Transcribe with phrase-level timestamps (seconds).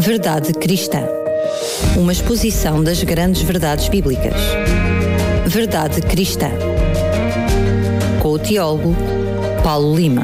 [0.00, 1.02] Verdade Cristã.
[1.96, 4.40] Uma exposição das grandes verdades bíblicas.
[5.48, 6.50] Verdade Cristã.
[8.22, 8.94] Com o teólogo
[9.64, 10.22] Paulo Lima.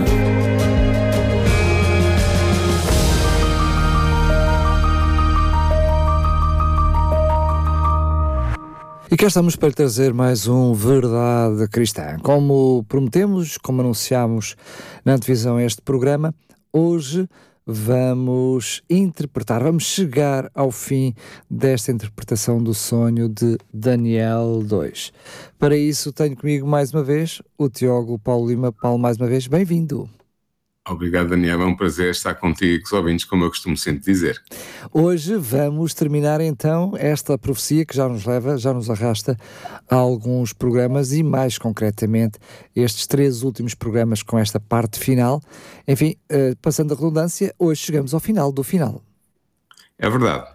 [9.10, 12.16] E cá estamos para trazer mais um Verdade Cristã.
[12.22, 14.54] Como prometemos, como anunciámos
[15.04, 16.32] na divisão este programa,
[16.72, 17.28] hoje
[17.66, 21.14] vamos interpretar, vamos chegar ao fim
[21.50, 25.12] desta interpretação do sonho de Daniel 2.
[25.58, 28.72] Para isso, tenho comigo mais uma vez o Tiago Paulo Lima.
[28.72, 30.08] Paulo, mais uma vez, bem-vindo.
[30.86, 31.62] Obrigado, Daniel.
[31.62, 34.42] É um prazer estar contigo os ouvintes, como eu costumo sempre dizer.
[34.92, 39.34] Hoje vamos terminar então esta profecia que já nos leva, já nos arrasta
[39.88, 42.38] a alguns programas e, mais concretamente,
[42.76, 45.40] estes três últimos programas com esta parte final.
[45.88, 49.02] Enfim, uh, passando a redundância, hoje chegamos ao final do final.
[49.98, 50.46] É verdade.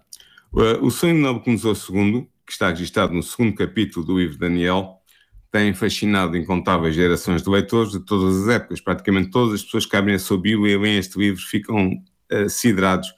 [0.82, 4.99] O sonho de Nabucodonosor II, que está registrado no segundo capítulo do livro de Daniel,
[5.52, 8.82] tem fascinado incontáveis gerações de leitores de todas as épocas.
[8.82, 11.92] Praticamente todas as pessoas que abrem a sua Bíblia e leem este livro ficam
[12.32, 13.12] uh, siderados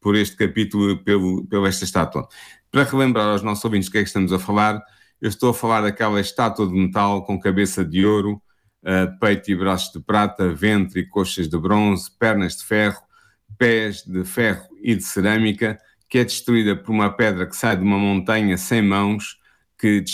[0.00, 2.28] por este capítulo, pelo, pela esta estátua.
[2.70, 4.80] Para relembrar aos nossos ouvintes o que é que estamos a falar,
[5.20, 8.42] eu estou a falar daquela estátua de metal com cabeça de ouro,
[8.82, 13.00] uh, peito e braços de prata, ventre e coxas de bronze, pernas de ferro,
[13.58, 17.82] pés de ferro e de cerâmica, que é destruída por uma pedra que sai de
[17.82, 19.38] uma montanha sem mãos,
[19.82, 20.04] que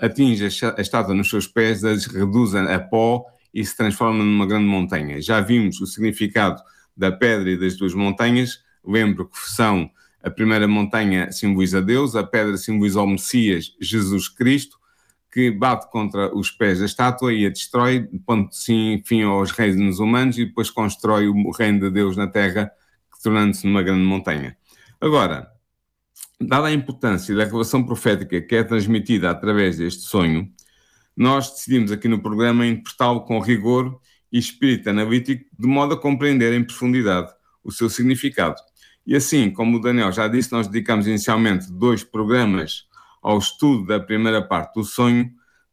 [0.00, 4.66] atinge a estátua nos seus pés, as reduz a pó e se transforma numa grande
[4.66, 5.20] montanha.
[5.20, 6.62] Já vimos o significado
[6.96, 8.60] da pedra e das duas montanhas.
[8.86, 9.90] Lembro que são
[10.22, 14.78] a primeira montanha simboliza Deus, a pedra simboliza o Messias, Jesus Cristo,
[15.32, 19.98] que bate contra os pés da estátua e a destrói, pondo sim fim aos reinos
[19.98, 22.70] humanos e depois constrói o reino de Deus na terra,
[23.20, 24.56] tornando-se numa grande montanha.
[25.00, 25.55] Agora,
[26.40, 30.50] dada a importância da revelação profética que é transmitida através deste sonho,
[31.16, 33.98] nós decidimos aqui no programa interpretá-lo com rigor
[34.30, 37.32] e espírito analítico, de modo a compreender em profundidade
[37.64, 38.56] o seu significado.
[39.06, 42.84] E assim, como o Daniel já disse, nós dedicamos inicialmente dois programas
[43.22, 45.30] ao estudo da primeira parte do sonho,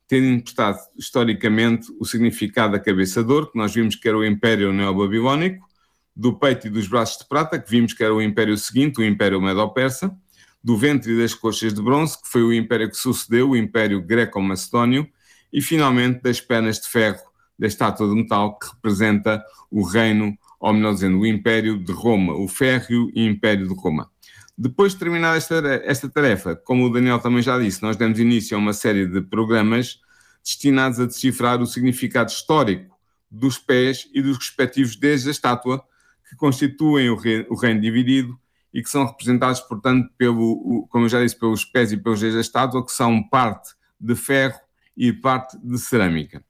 [0.08, 4.24] tendo interpretado historicamente o significado da cabeça de ouro, que nós vimos que era o
[4.24, 5.68] Império Neobabilónico,
[6.16, 9.04] do peito e dos braços de prata, que vimos que era o Império seguinte, o
[9.04, 10.16] Império Medo-Persa,
[10.64, 14.02] do ventre e das coxas de bronze, que foi o império que sucedeu, o Império
[14.02, 15.08] Greco-Macedónio,
[15.52, 17.22] e finalmente das pernas de ferro
[17.60, 22.34] da estátua de metal, que representa o reino, ou melhor dizendo, o Império de Roma,
[22.34, 24.10] o Férreo Império de Roma.
[24.58, 28.56] Depois de terminar esta, esta tarefa, como o Daniel também já disse, nós demos início
[28.56, 30.00] a uma série de programas
[30.44, 32.96] destinados a decifrar o significado histórico
[33.30, 35.84] dos pés e dos respectivos desde da estátua,
[36.30, 38.40] que constituem o reino dividido
[38.74, 42.36] e que são representados, portanto, pelo, como eu já disse, pelos pés e pelos dedos
[42.36, 44.60] da estátua, que são parte de ferro
[44.98, 46.44] e parte de cerâmica.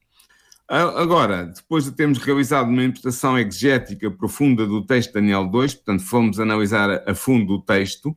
[0.68, 6.04] Agora, depois de termos realizado uma interpretação exegética profunda do texto de Daniel 2, portanto,
[6.04, 8.16] fomos analisar a fundo o texto,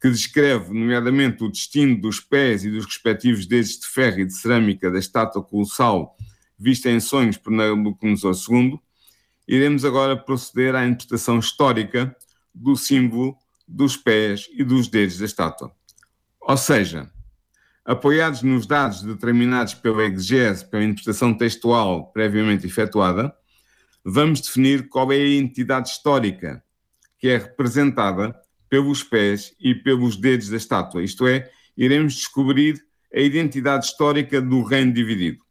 [0.00, 4.34] que descreve, nomeadamente, o destino dos pés e dos respectivos dedos de ferro e de
[4.34, 6.16] cerâmica da estátua colossal
[6.60, 8.78] vista em sonhos por Nabucodonosor II,
[9.48, 12.14] iremos agora proceder à interpretação histórica
[12.54, 15.72] do símbolo dos pés e dos dedos da estátua.
[16.40, 17.10] Ou seja,
[17.84, 23.32] apoiados nos dados determinados pela exegese, pela interpretação textual previamente efetuada,
[24.04, 26.62] vamos definir qual é a entidade histórica
[27.18, 28.34] que é representada
[28.68, 31.02] pelos pés e pelos dedos da estátua.
[31.02, 32.82] Isto é, iremos descobrir
[33.14, 35.44] a identidade histórica do reino dividido.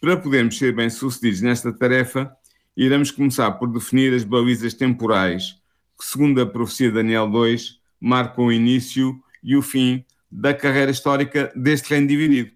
[0.00, 2.34] Para podermos ser bem-sucedidos nesta tarefa,
[2.76, 5.61] iremos começar por definir as balizas temporais
[6.02, 10.90] que, segundo a profecia de Daniel 2, marcam o início e o fim da carreira
[10.90, 12.50] histórica deste reino dividido.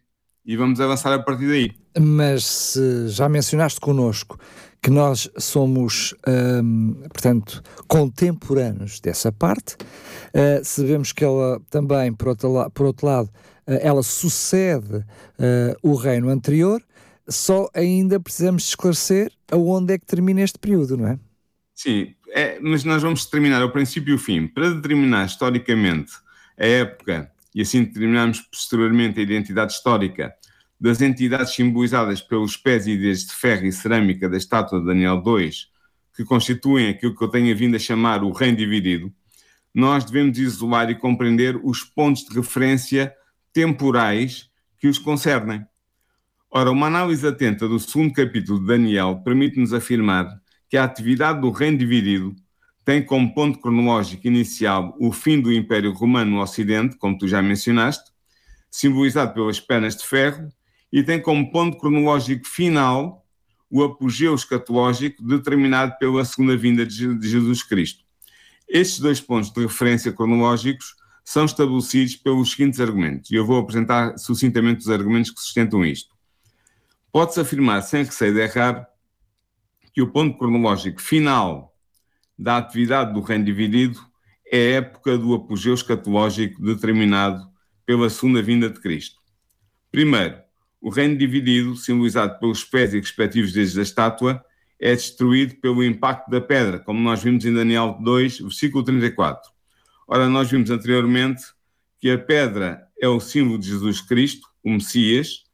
[0.45, 1.73] E vamos avançar a partir daí.
[1.99, 4.39] Mas se já mencionaste connosco
[4.83, 6.15] que nós somos,
[6.62, 13.29] hum, portanto, contemporâneos dessa parte, uh, sabemos que ela também, por outro, por outro lado,
[13.67, 16.82] uh, ela sucede uh, o reino anterior,
[17.29, 21.19] só ainda precisamos esclarecer aonde é que termina este período, não é?
[21.75, 24.46] Sim, é, mas nós vamos determinar o princípio e o fim.
[24.46, 26.12] Para determinar historicamente
[26.58, 30.34] a época e assim determinarmos posteriormente a identidade histórica
[30.78, 35.23] das entidades simbolizadas pelos pés e dedos de ferro e cerâmica da estátua de Daniel
[35.25, 35.50] II,
[36.14, 39.12] que constituem aquilo que eu tenho vindo a chamar o reino dividido,
[39.75, 43.14] nós devemos isolar e compreender os pontos de referência
[43.52, 45.64] temporais que os concernem.
[46.50, 50.26] Ora, uma análise atenta do segundo capítulo de Daniel permite-nos afirmar
[50.69, 52.35] que a atividade do reino dividido
[52.85, 57.43] tem como ponto cronológico inicial o fim do Império Romano no Ocidente, como tu já
[57.43, 58.13] mencionaste,
[58.71, 60.49] simbolizado pelas pernas de ferro,
[60.93, 63.27] e tem como ponto cronológico final
[63.69, 68.05] o apogeu escatológico determinado pela segunda vinda de Jesus Cristo.
[68.69, 74.17] Estes dois pontos de referência cronológicos são estabelecidos pelos seguintes argumentos, e eu vou apresentar
[74.17, 76.15] sucintamente os argumentos que sustentam isto.
[77.11, 78.87] Pode-se afirmar, sem receio de errar,
[79.96, 81.75] que o ponto cronológico final
[82.38, 83.98] da atividade do reino dividido
[84.52, 87.48] é a época do apogeu escatológico determinado
[87.87, 89.16] pela segunda vinda de Cristo.
[89.90, 90.37] Primeiro,
[90.82, 94.44] o reino dividido, simbolizado pelos pés e respectivos dedos da estátua,
[94.78, 99.50] é destruído pelo impacto da pedra, como nós vimos em Daniel 2, versículo 34.
[100.06, 101.43] Ora, nós vimos anteriormente
[101.98, 105.44] que a pedra é o símbolo de Jesus Cristo, o Messias,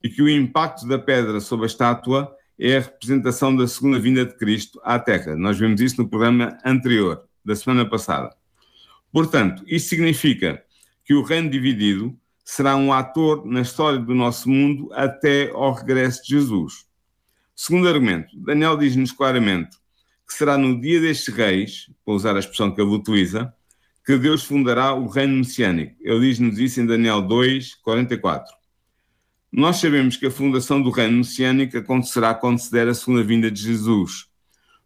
[0.00, 4.26] e que o impacto da pedra sobre a estátua é a representação da segunda vinda
[4.26, 5.36] de Cristo à Terra.
[5.36, 8.34] Nós vimos isso no programa anterior, da semana passada.
[9.12, 10.62] Portanto, isso significa
[11.04, 16.22] que o reino dividido será um ator na história do nosso mundo até ao regresso
[16.22, 16.86] de Jesus.
[17.54, 19.76] Segundo argumento, Daniel diz-nos claramente
[20.26, 23.52] que será no dia destes reis, para usar a expressão que ele utiliza,
[24.04, 25.96] que Deus fundará o reino messiânico.
[26.00, 28.57] Ele diz-nos isso em Daniel 2, 44.
[29.50, 33.50] Nós sabemos que a fundação do reino messiânico acontecerá quando se der a segunda vinda
[33.50, 34.26] de Jesus,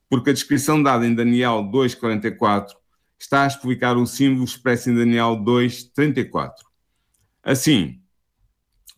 [0.08, 2.76] porque a descrição dada em Daniel 2, 44
[3.18, 6.64] está a explicar o símbolo expresso em Daniel 2, 34.
[7.42, 8.00] Assim,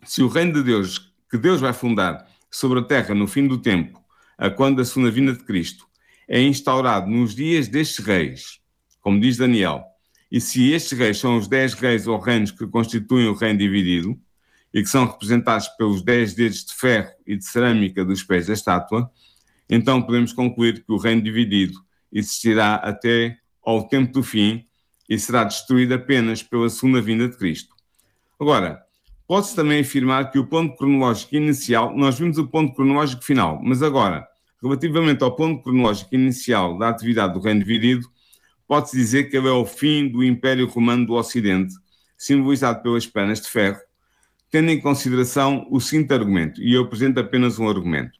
[0.04, 3.56] se o reino de Deus, que Deus vai fundar sobre a terra no fim do
[3.56, 3.98] tempo,
[4.36, 5.86] a quando a segunda vinda de Cristo,
[6.28, 8.60] é instaurado nos dias destes reis,
[9.00, 9.82] como diz Daniel,
[10.30, 14.18] e se estes reis são os dez reis ou reinos que constituem o reino dividido,
[14.74, 18.52] e que são representados pelos dez dedos de ferro e de cerâmica dos pés da
[18.52, 19.08] estátua,
[19.70, 21.78] então podemos concluir que o reino dividido
[22.12, 24.64] existirá até ao tempo do fim
[25.08, 27.72] e será destruído apenas pela segunda vinda de Cristo.
[28.38, 28.82] Agora,
[29.28, 33.80] pode-se também afirmar que o ponto cronológico inicial, nós vimos o ponto cronológico final, mas
[33.80, 34.26] agora,
[34.60, 38.08] relativamente ao ponto cronológico inicial da atividade do reino dividido,
[38.66, 41.74] pode-se dizer que ele é o fim do Império Romano do Ocidente,
[42.18, 43.78] simbolizado pelas pernas de ferro,
[44.54, 48.16] tendo em consideração o seguinte argumento, e eu apresento apenas um argumento.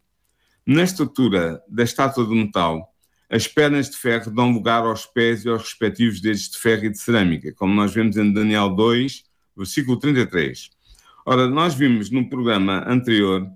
[0.67, 2.93] Na estrutura da estátua de metal,
[3.31, 6.91] as pernas de ferro dão lugar aos pés e aos respectivos dedos de ferro e
[6.91, 9.23] de cerâmica, como nós vemos em Daniel 2,
[9.57, 10.71] versículo 33.
[11.25, 13.49] Ora, nós vimos no programa anterior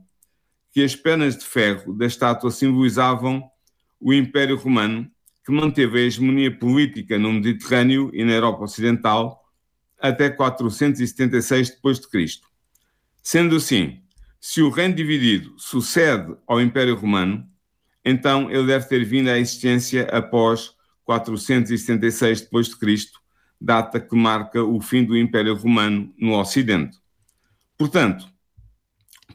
[0.73, 3.43] que as pernas de ferro da estátua simbolizavam
[3.99, 5.11] o Império Romano
[5.45, 9.45] que manteve a hegemonia política no Mediterrâneo e na Europa Ocidental
[10.01, 12.48] até 476 d.C.
[13.31, 14.01] Sendo assim,
[14.41, 17.47] se o reino dividido sucede ao Império Romano,
[18.03, 20.71] então ele deve ter vindo à existência após
[21.05, 23.11] 476 d.C.,
[23.61, 26.97] data que marca o fim do Império Romano no Ocidente.
[27.77, 28.27] Portanto,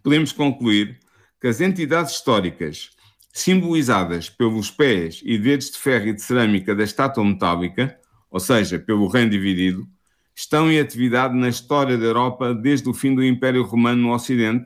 [0.01, 0.97] podemos concluir
[1.39, 2.89] que as entidades históricas
[3.31, 7.95] simbolizadas pelos pés e dedos de ferro e de cerâmica da estátua metálica,
[8.31, 9.87] ou seja, pelo reino dividido,
[10.35, 14.65] estão em atividade na história da Europa desde o fim do Império Romano no Ocidente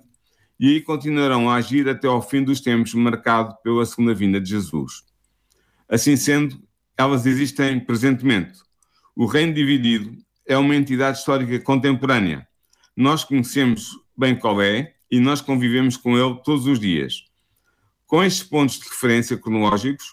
[0.59, 4.49] e aí continuarão a agir até ao fim dos tempos marcado pela segunda vinda de
[4.49, 5.03] Jesus.
[5.87, 6.59] Assim sendo,
[6.97, 8.59] elas existem presentemente.
[9.15, 12.47] O reino dividido é uma entidade histórica contemporânea.
[12.95, 17.25] Nós conhecemos bem qual é e nós convivemos com ele todos os dias.
[18.07, 20.05] Com estes pontos de referência cronológicos,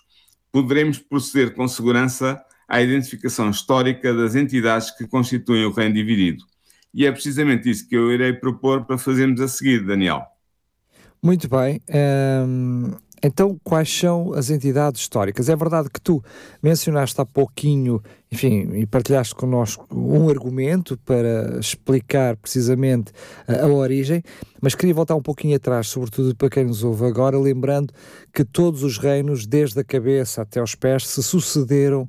[0.53, 6.45] poderemos proceder com segurança à identificação histórica das entidades que constituem o reino dividido.
[6.93, 10.23] E é precisamente isso que eu irei propor para fazermos a seguir, Daniel.
[11.21, 11.81] Muito bem.
[12.47, 12.93] Um,
[13.27, 15.49] então, quais são as entidades históricas?
[15.49, 16.23] É verdade que tu
[16.63, 23.13] mencionaste há pouquinho, enfim, e partilhaste connosco um argumento para explicar precisamente
[23.49, 24.23] a, a, origem,
[24.61, 27.95] mas queria voltar um pouquinho atrás, sobretudo para quem nos ouve agora, lembrando
[28.31, 32.07] que todos os reinos, desde a cabeça até aos pés, se sucederam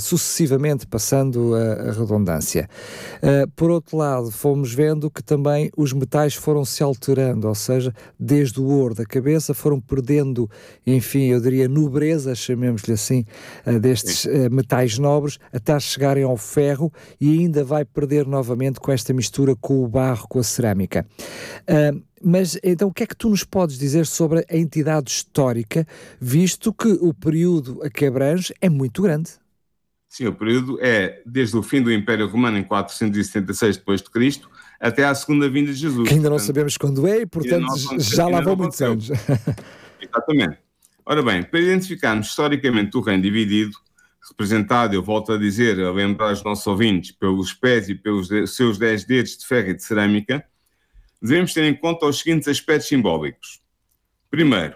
[0.00, 2.68] sucessivamente, passando a, a redundância.
[3.16, 7.92] Uh, por outro lado, fomos vendo que também os metais foram se alterando, ou seja,
[8.18, 10.48] desde o ouro da cabeça foram perdendo,
[10.86, 13.24] enfim, eu diria nobreza, chamemos-lhe assim,
[13.66, 18.92] uh, destes uh, metais nobres, até chegarem ao ferro e ainda vai perder novamente com
[18.92, 21.06] esta mistura com o barro, com a cerâmica.
[22.22, 25.86] Mas então o que é que tu nos podes dizer sobre a entidade histórica,
[26.20, 29.41] visto que o período a que abrange é muito grande?
[30.12, 34.42] Sim, o período é desde o fim do Império Romano em 476 d.C.
[34.78, 36.06] até à segunda vinda de Jesus.
[36.06, 37.66] Que ainda não sabemos quando é e, portanto,
[37.98, 39.08] já lá vão muitos anos.
[39.98, 40.58] Exatamente.
[41.06, 43.72] Ora bem, para identificarmos historicamente o reino dividido,
[44.28, 48.76] representado, eu volto a dizer, a lembrar os nossos ouvintes, pelos pés e pelos seus
[48.76, 50.44] dez dedos de ferro e de cerâmica,
[51.22, 53.62] devemos ter em conta os seguintes aspectos simbólicos.
[54.30, 54.74] Primeiro,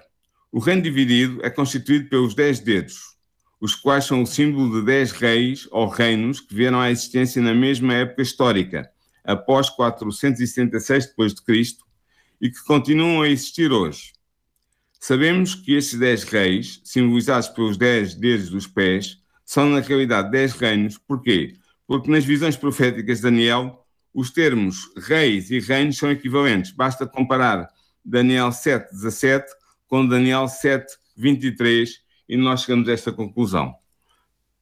[0.50, 3.15] o reino dividido é constituído pelos dez dedos,
[3.60, 7.54] os quais são o símbolo de dez reis ou reinos que vieram à existência na
[7.54, 8.90] mesma época histórica,
[9.24, 11.86] após 476 d.C.,
[12.40, 14.12] e que continuam a existir hoje.
[15.00, 20.52] Sabemos que estes dez reis, simbolizados pelos dez dedos dos pés, são na realidade dez
[20.52, 20.98] reinos.
[20.98, 21.54] Porquê?
[21.86, 26.72] Porque nas visões proféticas de Daniel, os termos reis e reinos são equivalentes.
[26.72, 27.68] Basta comparar
[28.04, 29.46] Daniel 7, 17
[29.86, 30.86] com Daniel 7,
[31.16, 33.74] 23 e nós chegamos a esta conclusão.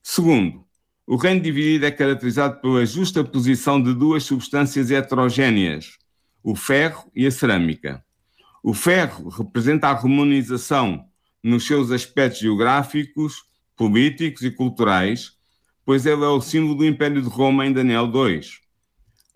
[0.01, 0.65] Segundo,
[1.07, 5.97] o reino dividido é caracterizado pela justa posição de duas substâncias heterogêneas,
[6.43, 8.03] o ferro e a cerâmica.
[8.63, 11.05] O ferro representa a harmonização
[11.43, 13.43] nos seus aspectos geográficos,
[13.75, 15.33] políticos e culturais,
[15.85, 18.59] pois ele é o símbolo do Império de Roma em Daniel 2.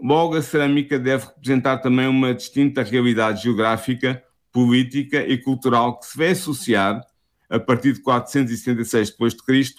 [0.01, 6.17] Logo, a cerâmica deve representar também uma distinta realidade geográfica, política e cultural que se
[6.17, 7.05] vai associar,
[7.49, 9.73] a partir de 476 d.C.,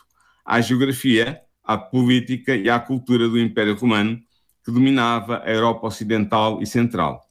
[0.44, 4.20] à geografia, à política e à cultura do Império Romano,
[4.64, 7.24] que dominava a Europa Ocidental e Central.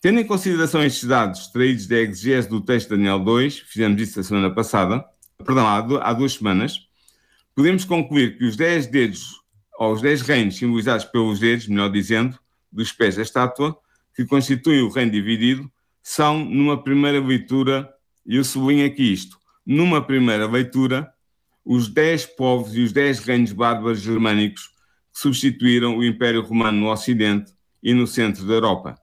[0.00, 4.20] Tendo em consideração estes dados extraídos da exegese do texto de Daniel 2, fizemos isso
[4.20, 5.04] a semana passada,
[5.38, 6.88] perdão, há duas semanas,
[7.54, 9.40] podemos concluir que os dez dedos,
[9.78, 12.38] ou os dez reinos simbolizados pelos dedos, melhor dizendo,
[12.70, 13.76] dos pés da estátua,
[14.14, 15.70] que constituem o reino dividido,
[16.02, 17.91] são, numa primeira leitura,
[18.24, 21.12] e eu sublinho aqui isto, numa primeira leitura,
[21.64, 24.68] os dez povos e os dez reinos bárbaros germânicos
[25.12, 27.52] que substituíram o Império Romano no Ocidente
[27.82, 28.98] e no centro da Europa.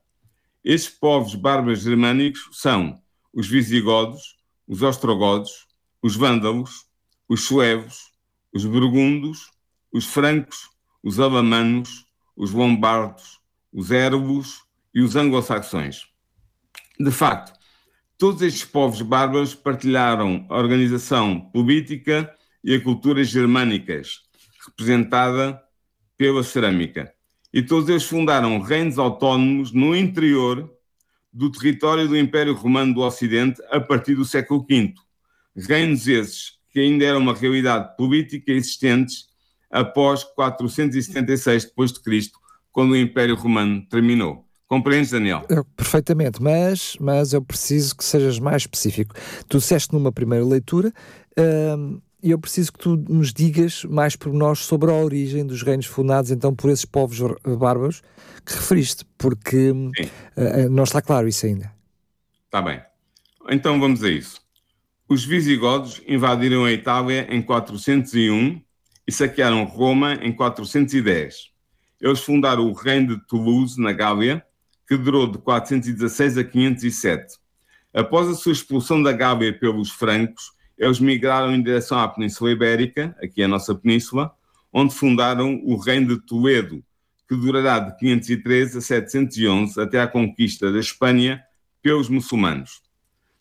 [0.63, 3.01] Estes povos bárbaros germânicos são
[3.33, 5.67] os visigodos, os ostrogodos,
[6.01, 6.85] os vândalos,
[7.27, 8.11] os suevos,
[8.53, 9.51] os burgundos,
[9.91, 10.69] os francos,
[11.03, 13.39] os alamanos, os lombardos,
[13.71, 16.07] os érubos e os anglo-saxões.
[16.99, 17.58] De facto,
[18.19, 22.29] todos estes povos bárbaros partilharam a organização política
[22.61, 24.19] e a cultura germânicas,
[24.67, 25.59] representada
[26.17, 27.13] pela cerâmica.
[27.53, 30.69] E todos eles fundaram reinos autónomos no interior
[31.31, 34.93] do território do Império Romano do Ocidente a partir do século V,
[35.55, 39.29] reinos esses que ainda eram uma realidade política existentes
[39.71, 42.31] após 476 d.C.,
[42.69, 44.48] quando o Império Romano terminou.
[44.69, 45.43] Compreendes, Daniel?
[45.49, 49.15] Eu, perfeitamente, mas, mas eu preciso que sejas mais específico.
[49.47, 50.93] Tu disseste numa primeira leitura
[51.75, 55.63] hum, e eu preciso que tu nos digas mais por nós sobre a origem dos
[55.63, 57.19] reinos fundados então por esses povos
[57.57, 58.03] bárbaros
[58.45, 61.73] que referiste, porque uh, não está claro isso ainda.
[62.45, 62.79] Está bem.
[63.49, 64.39] Então vamos a isso.
[65.07, 68.61] Os visigodos invadiram a Itália em 401
[69.07, 71.49] e saquearam Roma em 410.
[71.99, 74.45] Eles fundaram o reino de Toulouse, na Gália,
[74.89, 77.37] que durou de 416 a 507.
[77.93, 83.15] Após a sua expulsão da Gália pelos francos, eles migraram em direção à Península Ibérica,
[83.21, 84.31] aqui a nossa península,
[84.73, 86.83] onde fundaram o reino de Toledo,
[87.27, 91.43] que durará de 513 a 711 até à conquista da Espanha
[91.83, 92.81] pelos muçulmanos.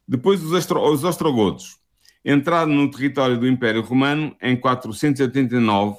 [0.06, 1.78] Depois os, os ostrogodos
[2.22, 5.96] entraram no território do Império Romano em 489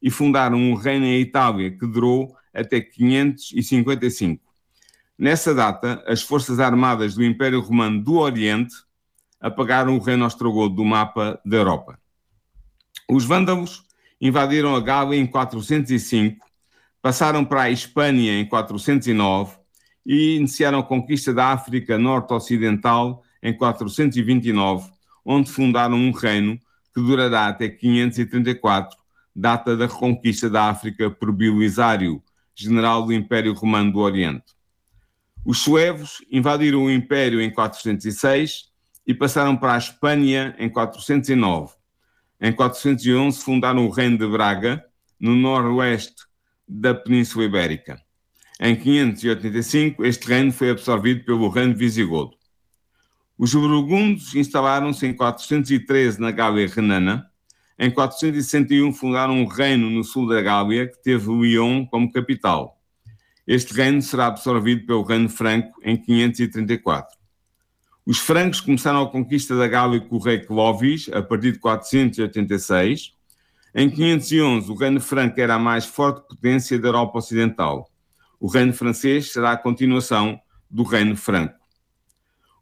[0.00, 4.51] e fundaram um reino em Itália que durou até 555.
[5.18, 8.74] Nessa data, as forças armadas do Império Romano do Oriente
[9.40, 11.98] apagaram o reino ostrogodo do mapa da Europa.
[13.08, 13.84] Os vândalos
[14.20, 16.46] invadiram a Gália em 405,
[17.02, 19.56] passaram para a Espanha em 409
[20.06, 24.90] e iniciaram a conquista da África Norte-Ocidental em 429,
[25.24, 26.58] onde fundaram um reino
[26.94, 28.96] que durará até 534,
[29.34, 32.22] data da reconquista da África por Bilisário,
[32.54, 34.44] general do Império Romano do Oriente.
[35.44, 38.70] Os suevos invadiram o Império em 406
[39.04, 41.74] e passaram para a Espanha em 409.
[42.40, 44.84] Em 411 fundaram o Reino de Braga,
[45.18, 46.24] no noroeste
[46.66, 48.00] da Península Ibérica.
[48.60, 52.36] Em 585, este reino foi absorvido pelo Reino Visigodo.
[53.36, 57.26] Os burgundos instalaram-se em 413 na Gália Renana.
[57.78, 62.81] Em 461 fundaram um reino no sul da Gália que teve Lyon como capital.
[63.46, 67.16] Este reino será absorvido pelo reino franco em 534.
[68.04, 73.14] Os francos começaram a conquista da Gália com o rei Clovis a partir de 486.
[73.74, 77.88] Em 511, o reino franco era a mais forte potência da Europa Ocidental.
[78.38, 81.54] O reino francês será a continuação do reino franco.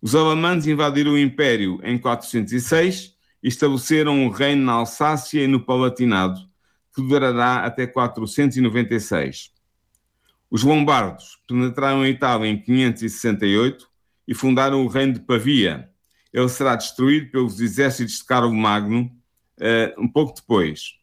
[0.03, 6.41] Os alamães invadiram o Império em 406 estabeleceram um reino na Alsácia e no Palatinado,
[6.95, 9.51] que durará até 496.
[10.51, 13.89] Os lombardos penetraram a Itália em 568
[14.27, 15.89] e fundaram o reino de Pavia.
[16.33, 19.11] Ele será destruído pelos exércitos de Carlo Magno
[19.59, 20.95] uh, um pouco depois.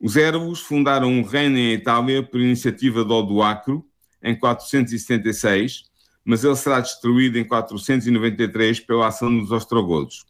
[0.00, 3.84] Os érvulos fundaram um reino em Itália por iniciativa de Odoacro
[4.22, 5.84] em 476,
[6.24, 10.24] mas ele será destruído em 493 pela ação dos ostrogodos.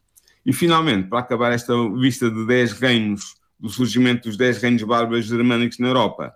[0.45, 5.27] E finalmente, para acabar esta lista de 10 reinos, do surgimento dos 10 reinos bárbaros
[5.27, 6.35] germânicos na Europa,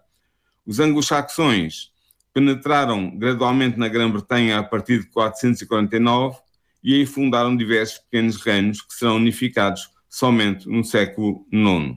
[0.66, 1.93] os anglo-saxões
[2.34, 6.36] penetraram gradualmente na Grã-Bretanha a partir de 449
[6.82, 11.96] e aí fundaram diversos pequenos reinos que serão unificados somente no século IX.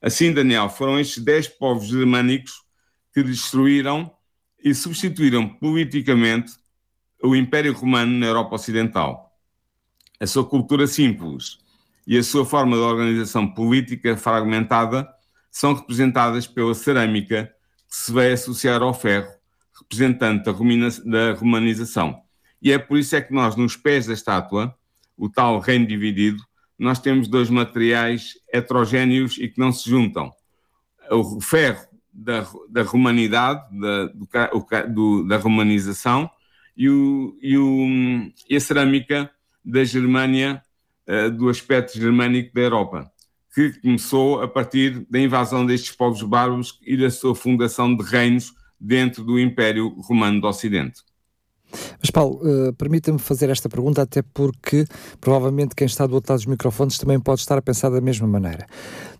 [0.00, 2.62] Assim, Daniel, foram estes dez povos germânicos
[3.12, 4.10] que destruíram
[4.62, 6.52] e substituíram politicamente
[7.22, 9.36] o Império Romano na Europa Ocidental.
[10.20, 11.58] A sua cultura simples
[12.06, 15.08] e a sua forma de organização política fragmentada
[15.50, 17.52] são representadas pela cerâmica,
[17.88, 19.35] que se vai associar ao ferro,
[19.80, 20.44] representante
[21.04, 22.20] da romanização.
[22.60, 24.74] E é por isso é que nós, nos pés da estátua,
[25.16, 26.42] o tal reino dividido,
[26.78, 30.30] nós temos dois materiais heterogéneos e que não se juntam.
[31.10, 34.28] O ferro da, da romanidade, da, do,
[34.88, 36.30] do, da romanização,
[36.76, 37.86] e, o, e, o,
[38.48, 39.30] e a cerâmica
[39.64, 40.62] da Germânia,
[41.08, 43.10] uh, do aspecto germânico da Europa,
[43.54, 48.52] que começou a partir da invasão destes povos bárbaros e da sua fundação de reinos
[48.80, 51.02] dentro do Império Romano do Ocidente.
[52.00, 54.86] Mas Paulo, uh, permita-me fazer esta pergunta, até porque
[55.20, 58.26] provavelmente quem está do outro lado dos microfones também pode estar a pensar da mesma
[58.26, 58.66] maneira.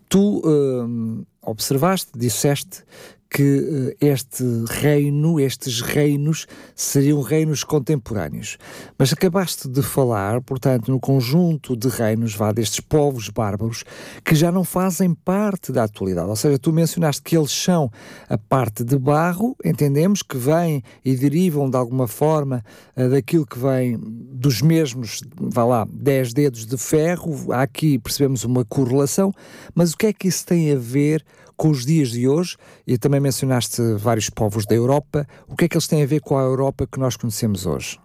[0.08, 2.84] Tu uh, observaste, disseste
[3.30, 8.58] que eh, este reino, estes reinos, seriam reinos contemporâneos.
[8.98, 13.84] Mas acabaste de falar, portanto, no conjunto de reinos, vá, destes povos bárbaros,
[14.24, 16.28] que já não fazem parte da atualidade.
[16.28, 17.90] Ou seja, tu mencionaste que eles são
[18.28, 22.64] a parte de barro, entendemos que vêm e derivam de alguma forma
[22.96, 27.52] uh, daquilo que vem dos mesmos, vá lá, dez dedos de ferro.
[27.52, 29.32] Aqui percebemos uma correlação,
[29.74, 31.24] mas o que é que isso tem a ver
[31.56, 35.68] com os dias de hoje, e também mencionaste vários povos da Europa, o que é
[35.68, 37.98] que eles têm a ver com a Europa que nós conhecemos hoje?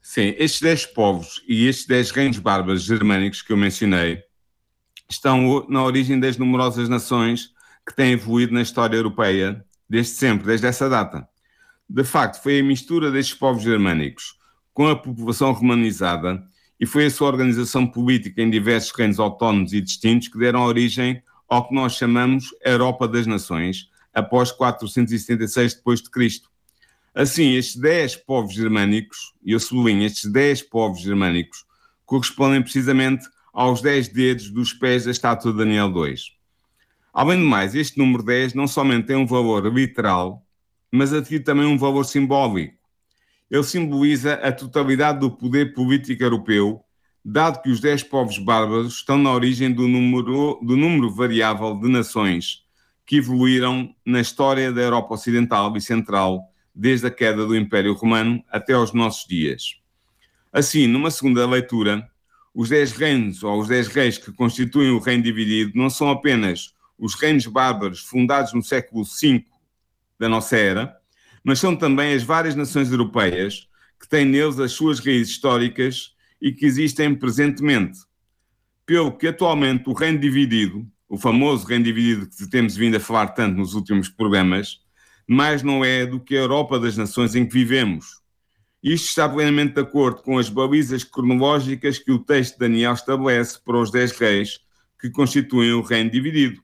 [0.00, 4.22] Sim, estes dez povos e estes dez reinos bárbaros germânicos que eu mencionei
[5.08, 7.50] estão na origem das numerosas nações
[7.86, 11.28] que têm evoluído na história europeia desde sempre, desde essa data.
[11.88, 14.36] De facto, foi a mistura destes povos germânicos
[14.72, 16.42] com a população romanizada
[16.80, 21.22] e foi a sua organização política em diversos reinos autónomos e distintos que deram origem
[21.48, 26.50] ao que nós chamamos Europa das Nações, após 476 depois de Cristo.
[27.14, 31.64] Assim, estes 10 povos germânicos, e eu sublinho, estes 10 povos germânicos,
[32.06, 36.14] correspondem precisamente aos 10 dedos dos pés da estátua de Daniel II.
[37.12, 40.42] Além do mais, este número 10 não somente tem um valor literal,
[40.90, 42.74] mas adquire também um valor simbólico.
[43.50, 46.82] Ele simboliza a totalidade do poder político europeu
[47.24, 51.88] dado que os dez povos bárbaros estão na origem do número, do número variável de
[51.88, 52.64] nações
[53.06, 56.40] que evoluíram na história da Europa Ocidental e Central,
[56.74, 59.76] desde a queda do Império Romano até aos nossos dias.
[60.52, 62.08] Assim, numa segunda leitura,
[62.54, 66.74] os dez reinos ou os dez reis que constituem o reino dividido não são apenas
[66.98, 69.44] os reinos bárbaros fundados no século V
[70.18, 70.96] da nossa era,
[71.42, 73.68] mas são também as várias nações europeias
[74.00, 78.00] que têm neles as suas raízes históricas e que existem presentemente.
[78.84, 83.28] Pelo que atualmente o reino dividido, o famoso reino dividido que temos vindo a falar
[83.28, 84.80] tanto nos últimos programas,
[85.24, 88.20] mais não é do que a Europa das nações em que vivemos.
[88.82, 93.60] Isto está plenamente de acordo com as balizas cronológicas que o texto de Daniel estabelece
[93.64, 94.58] para os dez reis
[95.00, 96.60] que constituem o reino dividido.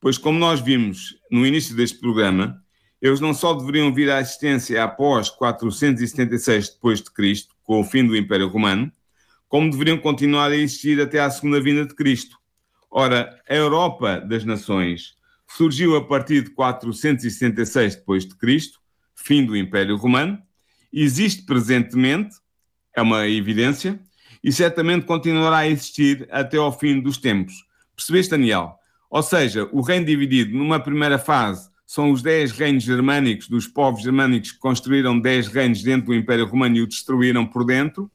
[0.00, 2.58] Pois, como nós vimos no início deste programa,
[3.02, 8.06] eles não só deveriam vir à existência após 476 depois de Cristo, com o fim
[8.06, 8.90] do Império Romano,
[9.50, 12.38] como deveriam continuar a existir até à segunda vinda de Cristo.
[12.88, 15.16] Ora, a Europa das Nações
[15.48, 18.78] surgiu a partir de 476 depois de Cristo,
[19.16, 20.38] fim do Império Romano,
[20.92, 22.36] existe presentemente,
[22.94, 24.00] é uma evidência,
[24.42, 27.54] e certamente continuará a existir até ao fim dos tempos.
[27.96, 28.76] Percebeste, Daniel?
[29.10, 34.02] Ou seja, o reino dividido numa primeira fase são os dez reinos germânicos dos povos
[34.02, 38.08] germânicos que construíram dez reinos dentro do Império Romano e o destruíram por dentro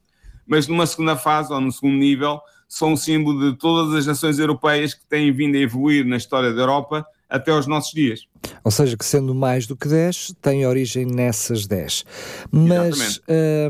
[0.46, 4.40] mas numa segunda fase ou no segundo nível são um símbolo de todas as nações
[4.40, 8.22] europeias que têm vindo a evoluir na história da Europa até aos nossos dias.
[8.64, 12.06] Ou seja, que sendo mais do que 10, tem origem nessas 10.
[12.52, 13.22] Mas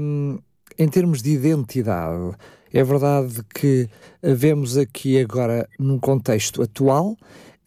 [0.02, 0.40] hum,
[0.78, 2.36] em termos de identidade,
[2.74, 3.88] É verdade que
[4.22, 7.16] vemos aqui agora, num contexto atual,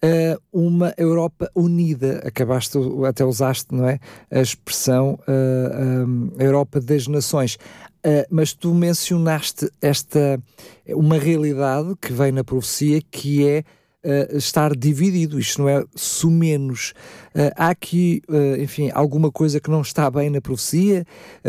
[0.04, 2.22] uh, uma Europa unida.
[2.26, 3.98] Acabaste, até usaste, não é?
[4.30, 7.58] A expressão uh, um, Europa das Nações.
[7.98, 10.40] Uh, mas tu mencionaste esta,
[10.88, 13.64] uma realidade que vem na profecia que é
[14.00, 16.94] Uh, estar dividido, isto não é sumenos.
[17.34, 18.22] Uh, há aqui,
[18.60, 21.04] enfim, alguma coisa que não está bem na profecia?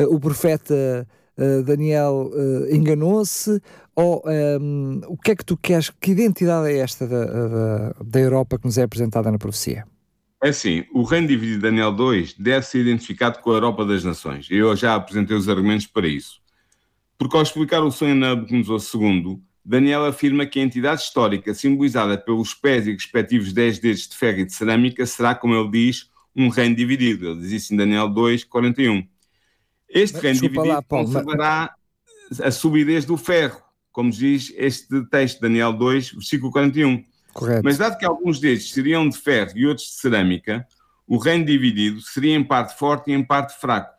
[0.10, 1.08] o profeta
[1.64, 2.32] Daniel
[2.72, 3.62] enganou-se?
[3.96, 4.24] Ou
[4.60, 5.92] um, o que é que tu queres?
[6.02, 9.86] Que identidade é esta da, da, da Europa que nos é apresentada na profecia?
[10.42, 14.04] É assim, o reino dividido de Daniel 2 deve ser identificado com a Europa das
[14.06, 14.48] Nações.
[14.50, 16.40] Eu já apresentei os argumentos para isso.
[17.18, 22.18] Porque ao explicar o sonho na Nabucodonosor II, Daniel afirma que a entidade histórica simbolizada
[22.18, 26.10] pelos pés e respectivos 10 dedos de ferro e de cerâmica será, como ele diz,
[26.34, 27.30] um reino dividido.
[27.30, 29.06] Ele diz isso em Daniel 2, 41.
[29.90, 31.76] Este mas, reino dividido lá, Paulo, conservará
[32.30, 32.40] mas...
[32.40, 37.04] a subidez do ferro, como diz este texto, Daniel 2, versículo 41.
[37.34, 37.62] Correto.
[37.64, 40.68] Mas dado que alguns destes seriam de ferro e outros de cerâmica,
[41.08, 43.94] o reino dividido seria em parte forte e em parte fraco.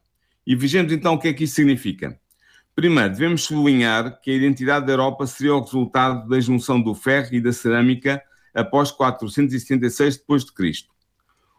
[0.46, 2.18] E vejamos então o que é que isso significa.
[2.74, 7.34] Primeiro, devemos sublinhar que a identidade da Europa seria o resultado da junção do ferro
[7.34, 8.22] e da cerâmica
[8.54, 10.86] após 476 d.C.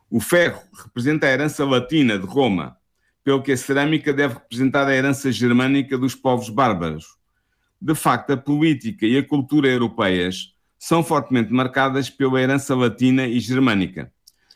[0.10, 2.78] O ferro representa a herança latina de Roma,
[3.24, 7.18] pelo que a cerâmica deve representar a herança germânica dos povos bárbaros.
[7.80, 13.40] De facto, a política e a cultura europeias são fortemente marcadas pela herança latina e
[13.40, 14.12] germânica.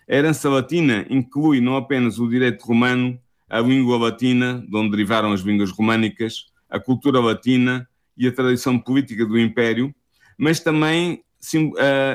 [0.09, 5.31] A herança latina inclui não apenas o direito romano, a língua latina, de onde derivaram
[5.31, 9.93] as línguas românicas, a cultura latina e a tradição política do Império,
[10.35, 11.73] mas também sim, uh,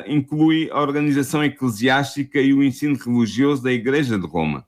[0.08, 4.66] inclui a organização eclesiástica e o ensino religioso da Igreja de Roma.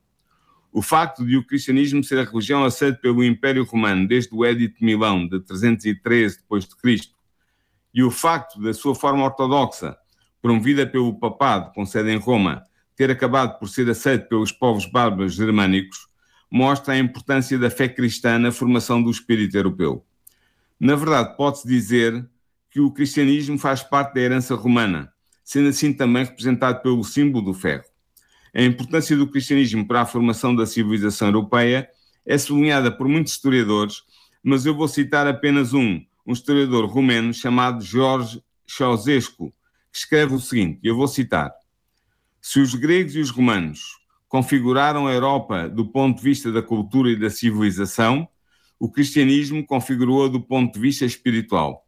[0.72, 4.78] O facto de o cristianismo ser a religião aceita pelo Império Romano desde o Edito
[4.78, 7.12] de Milão de 313 d.C.
[7.94, 9.96] e o facto da sua forma ortodoxa,
[10.40, 12.64] promovida pelo papado com sede em Roma,
[12.96, 16.08] ter acabado por ser aceito pelos povos bárbaros germânicos,
[16.50, 20.04] mostra a importância da fé cristã na formação do espírito europeu.
[20.78, 22.28] Na verdade, pode-se dizer
[22.70, 25.12] que o cristianismo faz parte da herança romana,
[25.44, 27.84] sendo assim também representado pelo símbolo do ferro.
[28.54, 31.88] A importância do cristianismo para a formação da civilização europeia
[32.26, 34.02] é sublinhada por muitos historiadores,
[34.42, 39.52] mas eu vou citar apenas um, um historiador romeno chamado Jorge Ceausescu,
[39.92, 41.52] que escreve o seguinte, eu vou citar,
[42.40, 47.10] se os gregos e os romanos configuraram a Europa do ponto de vista da cultura
[47.10, 48.26] e da civilização,
[48.80, 51.86] o cristianismo configurou-a do ponto de vista espiritual.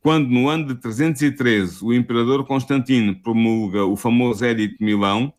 [0.00, 5.32] Quando, no ano de 313, o imperador Constantino promulga o famoso Edito de Milão,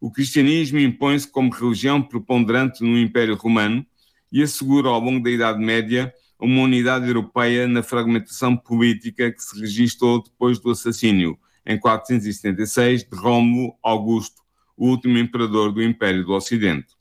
[0.00, 3.84] o cristianismo impõe-se como religião preponderante no Império Romano
[4.30, 9.58] e assegura ao longo da Idade Média uma unidade europeia na fragmentação política que se
[9.60, 14.42] registrou depois do assassínio, em 476, de Rómulo Augusto,
[14.76, 16.94] o último imperador do Império do Ocidente.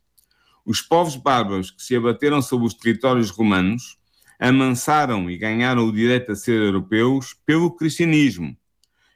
[0.65, 3.97] Os povos bárbaros que se abateram sobre os territórios romanos
[4.39, 8.55] amansaram e ganharam o direito a ser europeus pelo cristianismo.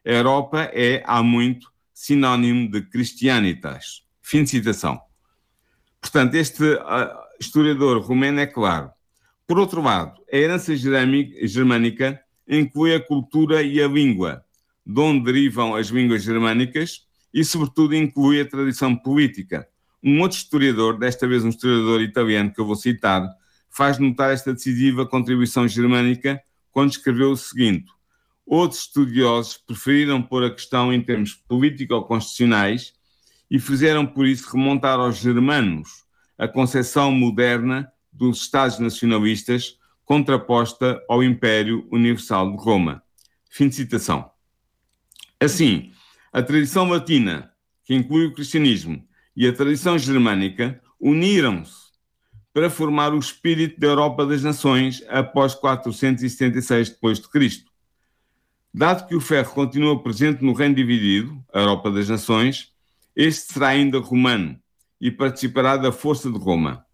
[0.05, 4.03] A Europa é, há muito, sinónimo de Christianitas.
[4.21, 5.01] Fim de citação.
[5.99, 6.79] Portanto, este uh,
[7.39, 8.91] historiador romeno é claro.
[9.49, 14.45] Por outro lado, a herança germânica inclui a cultura e a língua,
[14.85, 19.67] de onde derivam as línguas germânicas, e, sobretudo, inclui a tradição política.
[20.03, 23.27] Um outro historiador, desta vez um historiador italiano que eu vou citar,
[23.71, 26.39] faz notar esta decisiva contribuição germânica
[26.71, 27.91] quando escreveu o seguinte:
[28.45, 32.93] Outros estudiosos preferiram pôr a questão em termos político-constitucionais
[33.49, 36.03] e fizeram por isso remontar aos germanos
[36.37, 43.01] a concepção moderna dos Estados nacionalistas contraposta ao Império Universal de Roma.
[43.49, 44.29] Fim de citação.
[45.39, 45.91] Assim,
[46.33, 47.51] a tradição latina,
[47.85, 49.03] que inclui o cristianismo,
[49.35, 51.89] e a tradição germânica uniram-se
[52.53, 57.63] para formar o espírito da Europa das Nações após 476 d.C.
[58.73, 62.73] Dado que o ferro continua presente no reino dividido, a Europa das Nações,
[63.15, 64.59] este será ainda romano
[64.99, 66.85] e participará da força de Roma.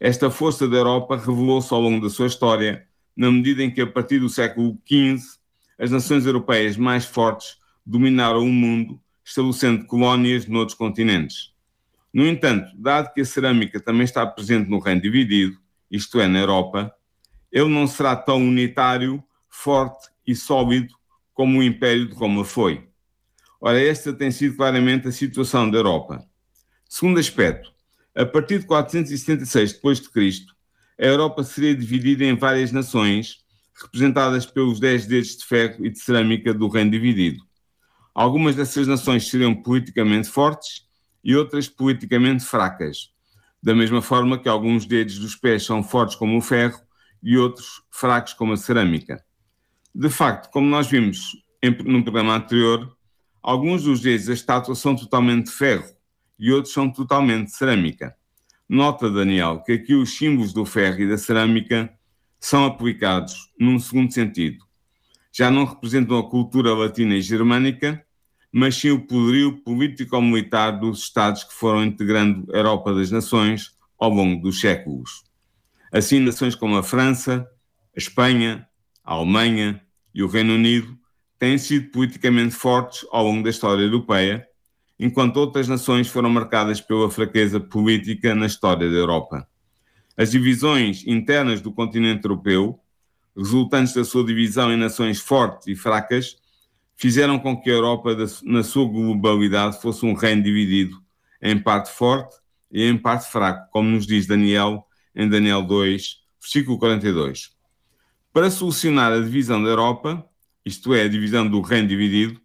[0.00, 3.86] Esta força da Europa revelou-se ao longo da sua história, na medida em que, a
[3.86, 5.38] partir do século XV,
[5.78, 11.52] as nações europeias mais fortes dominaram o mundo, estabelecendo colónias noutros continentes.
[12.12, 15.58] No entanto, dado que a cerâmica também está presente no reino dividido,
[15.90, 16.94] isto é, na Europa,
[17.50, 20.94] ele não será tão unitário, forte e sólido
[21.34, 22.88] como o Império de Roma foi.
[23.60, 26.24] Ora, esta tem sido claramente a situação da Europa.
[26.88, 27.72] Segundo aspecto,
[28.18, 30.46] a partir de 476 d.C.,
[31.00, 33.44] a Europa seria dividida em várias nações,
[33.80, 37.44] representadas pelos dez dedos de ferro e de cerâmica do reino dividido.
[38.12, 40.88] Algumas dessas nações seriam politicamente fortes
[41.22, 43.12] e outras politicamente fracas,
[43.62, 46.80] da mesma forma que alguns dedos dos pés são fortes como o ferro
[47.22, 49.24] e outros fracos como a cerâmica.
[49.94, 52.96] De facto, como nós vimos em, num programa anterior,
[53.40, 55.97] alguns dos dedos da estátua são totalmente de ferro
[56.38, 58.14] e outros são totalmente cerâmica.
[58.68, 61.92] Nota, Daniel, que aqui os símbolos do ferro e da cerâmica
[62.38, 64.64] são aplicados num segundo sentido.
[65.32, 68.04] Já não representam a cultura latina e germânica,
[68.52, 74.10] mas sim o poderio político-militar dos Estados que foram integrando a Europa das Nações ao
[74.10, 75.24] longo dos séculos.
[75.92, 77.48] Assim, nações como a França,
[77.94, 78.66] a Espanha,
[79.04, 79.82] a Alemanha
[80.14, 80.98] e o Reino Unido
[81.38, 84.47] têm sido politicamente fortes ao longo da história europeia,
[84.98, 89.46] enquanto outras nações foram marcadas pela fraqueza política na história da Europa.
[90.16, 92.80] As divisões internas do continente europeu,
[93.36, 96.36] resultantes da sua divisão em nações fortes e fracas,
[96.96, 101.00] fizeram com que a Europa, na sua globalidade, fosse um reino dividido
[101.40, 102.34] em parte forte
[102.70, 104.84] e em parte fraco, como nos diz Daniel
[105.14, 107.50] em Daniel 2, versículo 42.
[108.32, 110.24] Para solucionar a divisão da Europa,
[110.64, 112.40] isto é, a divisão do reino dividido,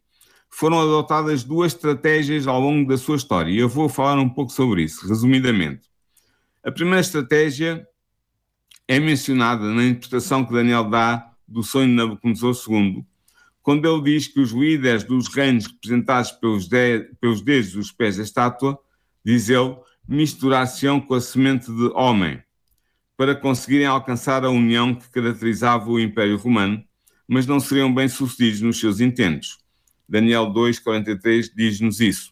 [0.55, 4.51] foram adotadas duas estratégias ao longo da sua história e eu vou falar um pouco
[4.51, 5.89] sobre isso, resumidamente.
[6.63, 7.87] A primeira estratégia
[8.87, 13.03] é mencionada na interpretação que Daniel dá do sonho de Nabucodonosor II,
[13.63, 18.17] quando ele diz que os líderes dos reinos representados pelos, de, pelos dedos dos pés
[18.17, 18.77] da estátua,
[19.25, 19.75] diz ele,
[20.07, 22.43] misturar-se-ão com a semente de homem,
[23.17, 26.83] para conseguirem alcançar a união que caracterizava o Império Romano,
[27.27, 29.62] mas não seriam bem-sucedidos nos seus intentos.
[30.13, 32.31] Daniel 2,43 diz-nos isso.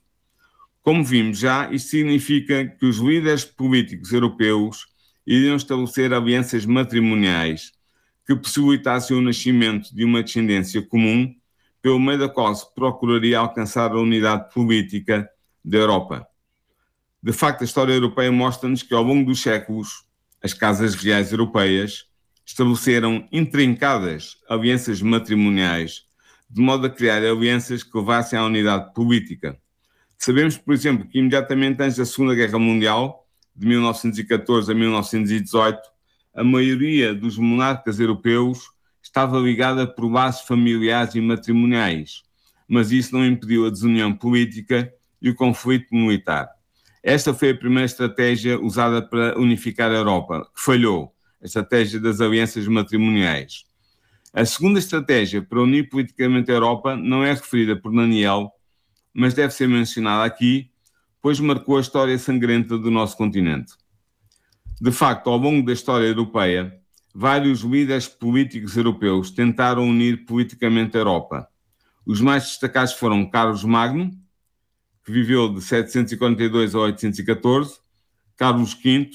[0.83, 4.85] Como vimos já, isto significa que os líderes políticos europeus
[5.25, 7.71] iriam estabelecer alianças matrimoniais
[8.23, 11.33] que possibilitasse o nascimento de uma descendência comum,
[11.81, 15.27] pelo meio da qual se procuraria alcançar a unidade política
[15.65, 16.27] da Europa.
[17.23, 20.05] De facto, a história europeia mostra-nos que, ao longo dos séculos,
[20.43, 22.05] as casas reais europeias
[22.45, 26.10] estabeleceram intrincadas alianças matrimoniais,
[26.51, 29.57] de modo a criar alianças que levassem à unidade política.
[30.17, 35.79] Sabemos, por exemplo, que imediatamente antes da Segunda Guerra Mundial, de 1914 a 1918,
[36.35, 38.69] a maioria dos monarcas europeus
[39.01, 42.23] estava ligada por laços familiares e matrimoniais,
[42.67, 46.49] mas isso não impediu a desunião política e o conflito militar.
[47.01, 52.19] Esta foi a primeira estratégia usada para unificar a Europa, que falhou, a estratégia das
[52.21, 53.65] alianças matrimoniais.
[54.33, 58.49] A segunda estratégia para unir politicamente a Europa não é referida por Daniel,
[59.13, 60.71] mas deve ser mencionada aqui,
[61.21, 63.73] pois marcou a história sangrenta do nosso continente.
[64.79, 66.73] De facto, ao longo da história europeia,
[67.13, 71.49] vários líderes políticos europeus tentaram unir politicamente a Europa.
[72.05, 74.11] Os mais destacados foram Carlos Magno,
[75.03, 77.79] que viveu de 742 a 814,
[78.37, 79.09] Carlos V,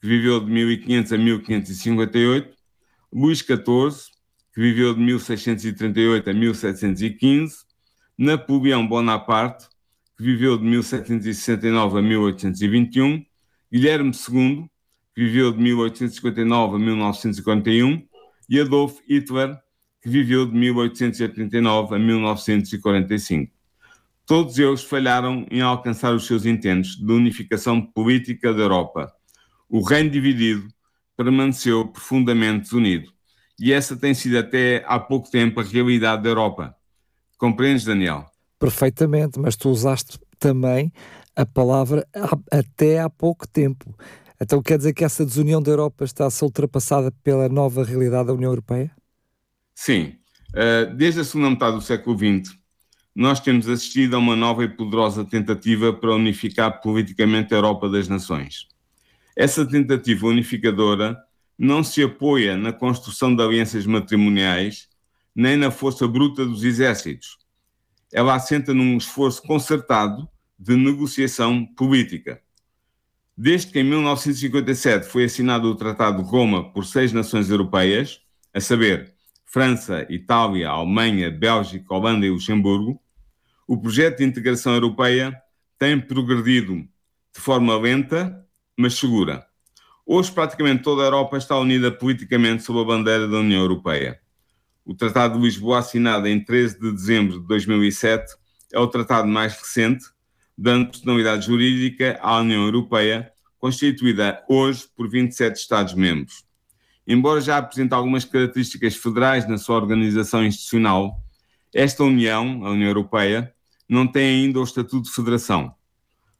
[0.00, 2.56] que viveu de 1500 a 1558,
[3.12, 4.15] Luís XIV,
[4.56, 7.56] que viveu de 1638 a 1715,
[8.16, 9.68] Napoleão Bonaparte,
[10.16, 13.22] que viveu de 1769 a 1821,
[13.70, 14.64] Guilherme II,
[15.14, 18.08] que viveu de 1859 a 1941,
[18.48, 19.58] e Adolf Hitler,
[20.00, 23.52] que viveu de 1889 a 1945.
[24.24, 29.12] Todos eles falharam em alcançar os seus intentos de unificação política da Europa.
[29.68, 30.66] O reino dividido
[31.14, 33.15] permaneceu profundamente unido.
[33.58, 36.76] E essa tem sido até há pouco tempo a realidade da Europa.
[37.38, 38.26] Compreendes, Daniel?
[38.58, 40.92] Perfeitamente, mas tu usaste também
[41.34, 42.06] a palavra
[42.50, 43.94] até há pouco tempo.
[44.40, 48.28] Então quer dizer que essa desunião da Europa está a ser ultrapassada pela nova realidade
[48.28, 48.90] da União Europeia?
[49.74, 50.14] Sim.
[50.50, 52.54] Uh, desde a segunda metade do século XX,
[53.14, 58.08] nós temos assistido a uma nova e poderosa tentativa para unificar politicamente a Europa das
[58.08, 58.68] Nações.
[59.34, 61.16] Essa tentativa unificadora
[61.58, 64.88] não se apoia na construção de alianças matrimoniais,
[65.34, 67.38] nem na força bruta dos exércitos.
[68.12, 72.40] Ela assenta num esforço concertado de negociação política.
[73.36, 78.20] Desde que em 1957 foi assinado o Tratado de Roma por seis nações europeias,
[78.54, 79.14] a saber,
[79.44, 83.00] França, Itália, Alemanha, Bélgica, Holanda e Luxemburgo,
[83.66, 85.38] o projeto de integração europeia
[85.78, 86.76] tem progredido
[87.34, 88.46] de forma lenta,
[88.78, 89.45] mas segura.
[90.08, 94.20] Hoje, praticamente toda a Europa está unida politicamente sob a bandeira da União Europeia.
[94.84, 98.36] O Tratado de Lisboa, assinado em 13 de dezembro de 2007,
[98.72, 100.04] é o tratado mais recente
[100.56, 106.44] dando personalidade jurídica à União Europeia, constituída hoje por 27 Estados-membros.
[107.04, 111.20] embora já apresente algumas características federais na sua organização institucional,
[111.74, 113.52] esta União, a União Europeia,
[113.88, 115.74] não tem ainda o estatuto de federação.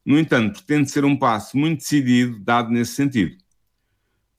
[0.05, 3.35] No entanto, pretende ser um passo muito decidido dado nesse sentido.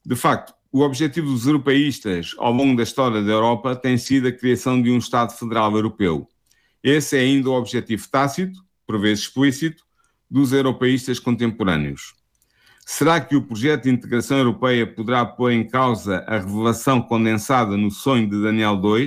[0.08, 4.32] De facto, o objetivo dos europeístas ao longo da história da Europa tem sido a
[4.32, 6.26] criação de um Estado Federal Europeu.
[6.82, 9.84] Esse é ainda o objetivo tácito, por vezes explícito,
[10.30, 12.14] dos europeístas contemporâneos.
[12.86, 17.90] Será que o projeto de integração europeia poderá pôr em causa a revelação condensada no
[17.90, 19.06] sonho de Daniel II?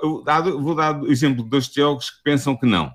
[0.00, 2.90] Vou dar o exemplo de dois teólogos que pensam que não.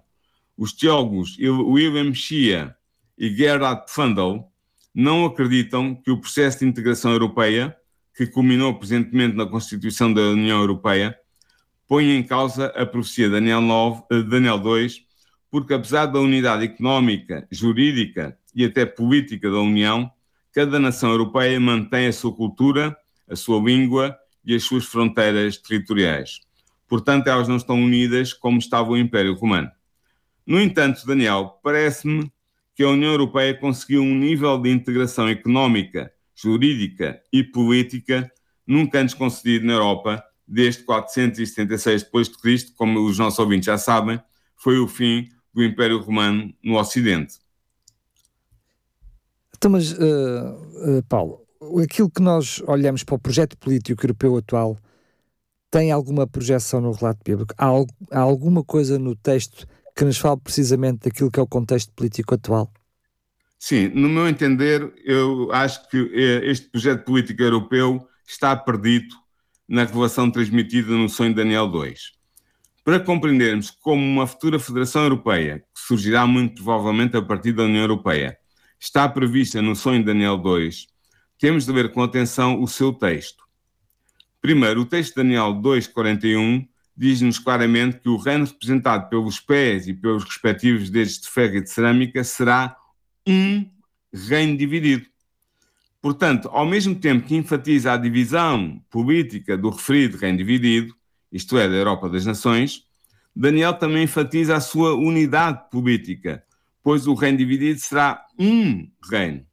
[0.58, 2.75] Os teólogos William Shia
[3.15, 4.50] e Gerhard Pfandel
[4.93, 7.75] não acreditam que o processo de integração europeia,
[8.15, 11.17] que culminou presentemente na Constituição da União Europeia,
[11.88, 15.01] ponha em causa a profecia Daniel, 9, eh, Daniel 2,
[15.49, 20.10] porque apesar da unidade económica, jurídica e até política da União,
[20.54, 22.95] cada nação europeia mantém a sua cultura,
[23.30, 26.41] a sua língua e as suas fronteiras territoriais.
[26.88, 29.71] Portanto, elas não estão unidas como estava o Império Romano.
[30.45, 32.32] No entanto, Daniel, parece-me
[32.82, 38.32] que a União Europeia conseguiu um nível de integração económica, jurídica e política
[38.65, 44.20] nunca antes concedido na Europa desde 476 d.C., como os nossos ouvintes já sabem,
[44.58, 47.36] foi o fim do Império Romano no Ocidente.
[49.56, 51.46] Então, mas, uh, uh, Paulo,
[51.84, 54.76] aquilo que nós olhamos para o projeto político europeu atual
[55.70, 57.54] tem alguma projeção no relato bíblico?
[57.60, 57.67] Há,
[58.10, 62.36] há alguma coisa no texto que nos fale precisamente daquilo que é o contexto político
[62.36, 62.71] atual?
[63.60, 69.15] Sim, no meu entender, eu acho que eh, este projeto político europeu está perdido
[69.67, 71.93] na revelação transmitida no sonho de Daniel II.
[72.84, 77.82] Para compreendermos como uma futura Federação Europeia, que surgirá muito provavelmente a partir da União
[77.82, 78.38] Europeia,
[78.80, 80.88] está prevista no sonho de Daniel 2,
[81.38, 83.43] temos de ver com atenção o seu texto.
[84.41, 89.93] Primeiro, o texto de Daniel 2,41 diz-nos claramente que o reino representado pelos pés e
[89.93, 92.75] pelos respectivos dedos de ferro e de cerâmica será
[93.27, 93.69] um
[94.13, 95.06] reino dividido.
[96.01, 100.95] Portanto, ao mesmo tempo que enfatiza a divisão política do referido reino dividido,
[101.32, 102.86] isto é, da Europa das Nações,
[103.36, 106.43] Daniel também enfatiza a sua unidade política,
[106.84, 109.45] pois o reino dividido será um reino.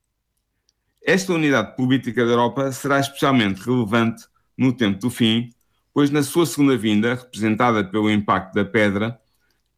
[1.04, 4.24] Esta unidade política da Europa será especialmente relevante
[4.56, 5.50] no tempo do fim,
[5.92, 9.18] pois na sua segunda vinda, representada pelo impacto da pedra,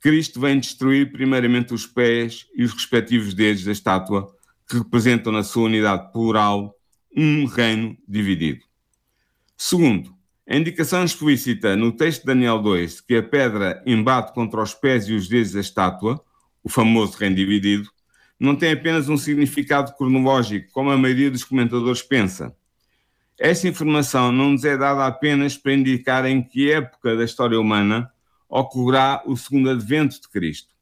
[0.00, 4.34] Cristo vem destruir primeiramente os pés e os respectivos dedos da estátua,
[4.68, 6.74] que representam na sua unidade plural
[7.14, 8.64] um reino dividido.
[9.56, 10.14] Segundo,
[10.48, 14.74] a indicação explícita no texto de Daniel 2 de que a pedra embate contra os
[14.74, 16.20] pés e os dedos da estátua,
[16.62, 17.90] o famoso reino dividido,
[18.38, 22.56] não tem apenas um significado cronológico, como a maioria dos comentadores pensa.
[23.42, 28.12] Esta informação não nos é dada apenas para indicar em que época da história humana
[28.46, 30.74] ocorrerá o segundo advento de Cristo.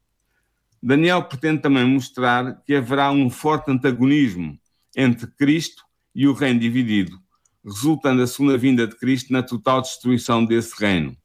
[0.83, 4.59] Daniel pretende também mostrar que haverá um forte antagonismo
[4.93, 7.17] entre Cristo e o reino dividido,
[7.63, 11.15] resultando a segunda vinda de Cristo na total destruição desse reino.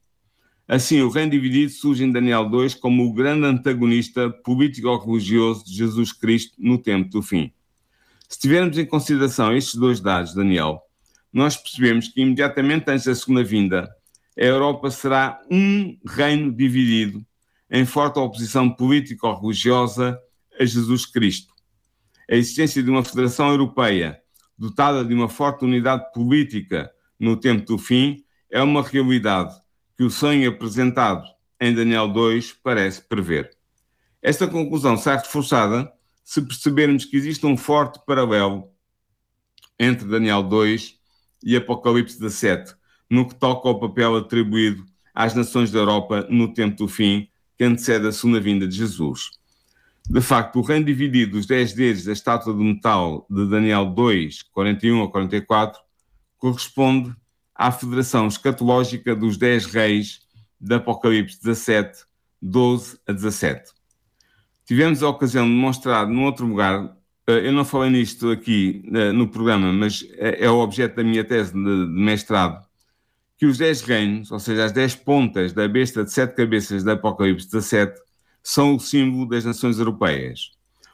[0.65, 6.13] Assim, o reino dividido surge em Daniel 2 como o grande antagonista político-religioso de Jesus
[6.13, 7.51] Cristo no tempo do fim.
[8.29, 10.84] Se tivermos em consideração estes dois dados, Daniel,
[11.35, 13.93] nós percebemos que imediatamente antes da segunda vinda,
[14.37, 17.25] a Europa será um reino dividido
[17.69, 20.19] em forte oposição político-religiosa
[20.59, 21.53] a Jesus Cristo.
[22.29, 24.19] A existência de uma federação europeia
[24.57, 29.53] dotada de uma forte unidade política no tempo do fim, é uma realidade
[29.97, 31.23] que o sonho apresentado
[31.59, 33.51] em Daniel 2 parece prever.
[34.21, 35.91] Esta conclusão sai reforçada
[36.23, 38.69] se percebermos que existe um forte paralelo
[39.79, 40.95] entre Daniel 2
[41.45, 42.73] e Apocalipse 17,
[43.09, 47.63] no que toca ao papel atribuído às nações da Europa no tempo do fim, que
[47.63, 49.29] antecede a segunda vinda de Jesus.
[50.09, 54.43] De facto, o reino dividido dos dez dedos da estátua de metal de Daniel 2,
[54.51, 55.79] 41 a 44,
[56.37, 57.15] corresponde
[57.55, 60.21] à federação escatológica dos dez reis
[60.59, 62.05] de Apocalipse 17,
[62.41, 63.71] 12 a 17.
[64.65, 66.94] Tivemos a ocasião de mostrar num outro lugar,
[67.27, 71.23] eu não falei nisto aqui eh, no programa, mas é, é o objeto da minha
[71.23, 72.63] tese de mestrado,
[73.37, 76.91] que os dez reinos, ou seja, as dez pontas da besta de sete cabeças de
[76.91, 77.99] Apocalipse 17,
[78.43, 80.51] são o símbolo das nações europeias.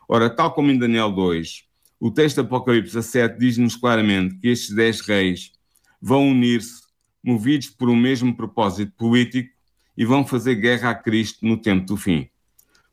[0.08, 1.66] Ora, tal como em Daniel 2,
[2.00, 5.52] o texto de Apocalipse 17 diz-nos claramente que estes dez reis
[6.02, 6.82] vão unir-se,
[7.24, 9.50] movidos por um mesmo propósito político,
[9.98, 12.31] e vão fazer guerra a Cristo no tempo do fim.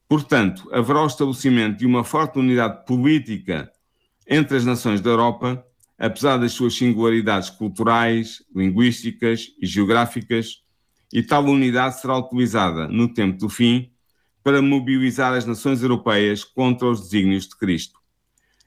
[0.09, 3.71] Portanto, haverá o estabelecimento de uma forte unidade política
[4.27, 5.63] entre as nações da Europa,
[5.99, 10.63] apesar das suas singularidades culturais, linguísticas e geográficas,
[11.13, 13.91] e tal unidade será utilizada, no tempo do fim,
[14.43, 17.99] para mobilizar as nações europeias contra os desígnios de Cristo.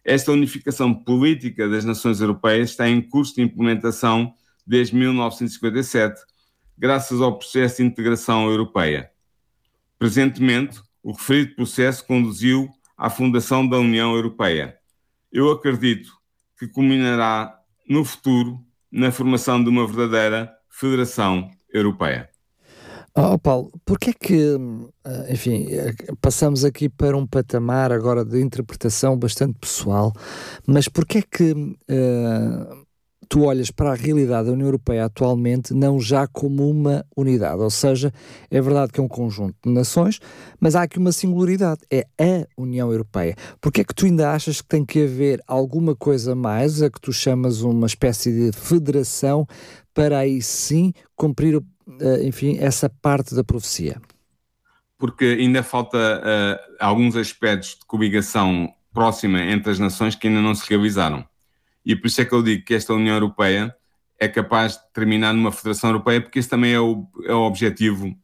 [0.04, 4.34] Esta unificação política das nações europeias está em curso de implementação
[4.66, 6.22] desde 1957,
[6.78, 9.12] graças ao processo de integração europeia.
[9.98, 14.78] Presentemente, o referido processo conduziu à fundação da União Europeia.
[15.32, 16.12] Eu acredito
[16.58, 18.60] que culminará no futuro
[18.92, 22.30] na formação de uma verdadeira Federação Europeia.
[23.14, 24.58] Oh, Paulo, porquê é que,
[25.04, 30.14] eh, enfim, eh, passamos aqui para um patamar agora de interpretação bastante pessoal,
[30.66, 32.81] mas porquê é que uh,
[33.32, 37.70] tu olhas para a realidade da União Europeia atualmente não já como uma unidade, ou
[37.70, 38.12] seja,
[38.50, 40.20] é verdade que é um conjunto de nações,
[40.60, 43.34] mas há aqui uma singularidade, é a União Europeia.
[43.62, 47.00] Porque é que tu ainda achas que tem que haver alguma coisa mais, a que
[47.00, 49.48] tu chamas uma espécie de federação,
[49.94, 51.62] para aí sim cumprir,
[52.02, 54.02] eh, enfim, essa parte da profecia?
[54.98, 60.54] Porque ainda falta uh, alguns aspectos de coligação próxima entre as nações que ainda não
[60.54, 61.31] se realizaram.
[61.86, 63.76] E por isso é que eu digo que esta União Europeia
[64.20, 68.16] é capaz de terminar numa Federação Europeia, porque esse também é o, é o objetivo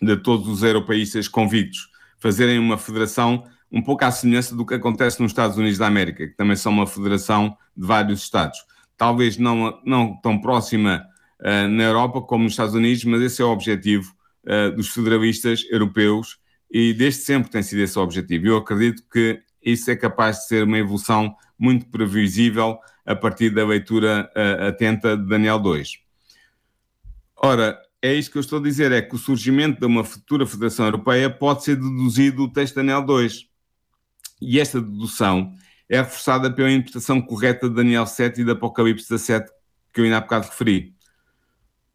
[0.00, 5.20] de todos os europeístas convictos, fazerem uma federação um pouco à semelhança do que acontece
[5.20, 8.58] nos Estados Unidos da América, que também são uma federação de vários Estados.
[8.96, 11.04] Talvez não, não tão próxima
[11.40, 14.12] uh, na Europa como nos Estados Unidos, mas esse é o objetivo
[14.44, 16.38] uh, dos federalistas europeus
[16.70, 18.46] e desde sempre tem sido esse o objetivo.
[18.46, 23.66] Eu acredito que isso é capaz de ser uma evolução muito previsível a partir da
[23.66, 25.98] leitura uh, atenta de Daniel 2.
[27.36, 30.46] Ora, é isto que eu estou a dizer, é que o surgimento de uma futura
[30.46, 33.46] Federação Europeia pode ser deduzido do texto de Daniel 2.
[34.40, 35.52] E esta dedução
[35.88, 39.50] é reforçada pela interpretação correta de Daniel 7 e de Apocalipse 17,
[39.92, 40.94] que eu ainda há bocado referi.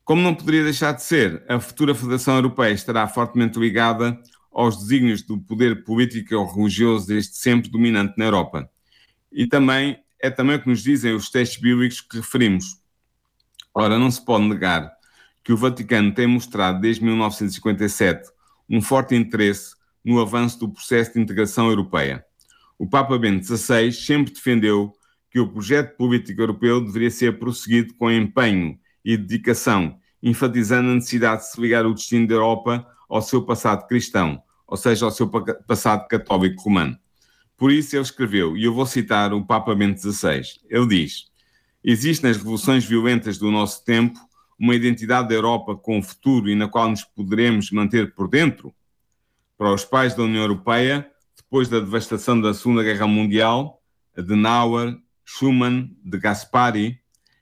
[0.04, 4.20] Como não poderia deixar de ser, a futura Federação Europeia estará fortemente ligada
[4.56, 8.70] aos desígnios do poder político ou religioso desde sempre dominante na Europa
[9.36, 12.78] e também é também o que nos dizem os textos bíblicos que referimos.
[13.74, 14.90] Ora, não se pode negar
[15.44, 18.30] que o Vaticano tem mostrado desde 1957
[18.70, 22.26] um forte interesse no avanço do processo de integração europeia.
[22.80, 24.94] O Papa Bento XVI sempre defendeu
[25.30, 31.42] que o projeto político europeu deveria ser prosseguido com empenho e dedicação, enfatizando a necessidade
[31.42, 35.30] de se ligar o destino da Europa ao seu passado cristão, ou seja, ao seu
[35.68, 36.98] passado católico romano.
[37.58, 41.28] Por isso ele escreveu, e eu vou citar o Papa Bento XVI, ele diz,
[41.84, 44.20] existe nas revoluções violentas do nosso tempo
[44.60, 48.74] uma identidade da Europa com o futuro e na qual nos poderemos manter por dentro?
[49.58, 53.82] Para os pais da União Europeia, depois da devastação da Segunda Guerra Mundial,
[54.18, 57.00] Adenauer, Schuman, de Gaspari,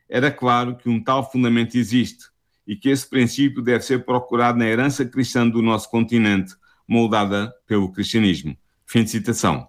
[0.07, 2.26] era claro que um tal fundamento existe
[2.65, 6.53] e que esse princípio deve ser procurado na herança cristã do nosso continente,
[6.88, 8.58] moldada pelo cristianismo.
[8.86, 9.68] Fim de citação.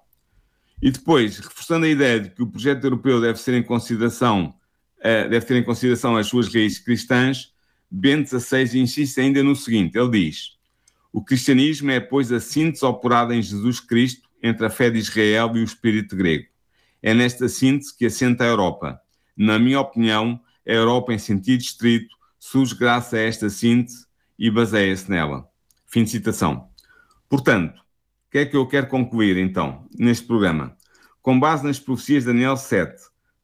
[0.83, 4.55] E depois, reforçando a ideia de que o projeto europeu deve ser em consideração,
[4.99, 7.53] uh, deve ter em consideração as suas raízes cristãs,
[7.91, 10.55] Bento XVI insiste ainda no seguinte: ele diz,
[11.13, 15.53] o cristianismo é, pois, a síntese operada em Jesus Cristo entre a fé de Israel
[15.55, 16.47] e o espírito grego.
[17.01, 19.01] É nesta síntese que assenta a Europa.
[19.37, 24.07] Na minha opinião, a Europa, em sentido estrito, surge graças a esta síntese
[24.39, 25.49] e baseia-se nela.
[25.87, 26.69] Fim de citação.
[27.35, 27.83] Portanto,
[28.31, 30.77] que é que eu quero concluir, então, neste programa?
[31.21, 32.95] Com base nas profecias de Daniel 7,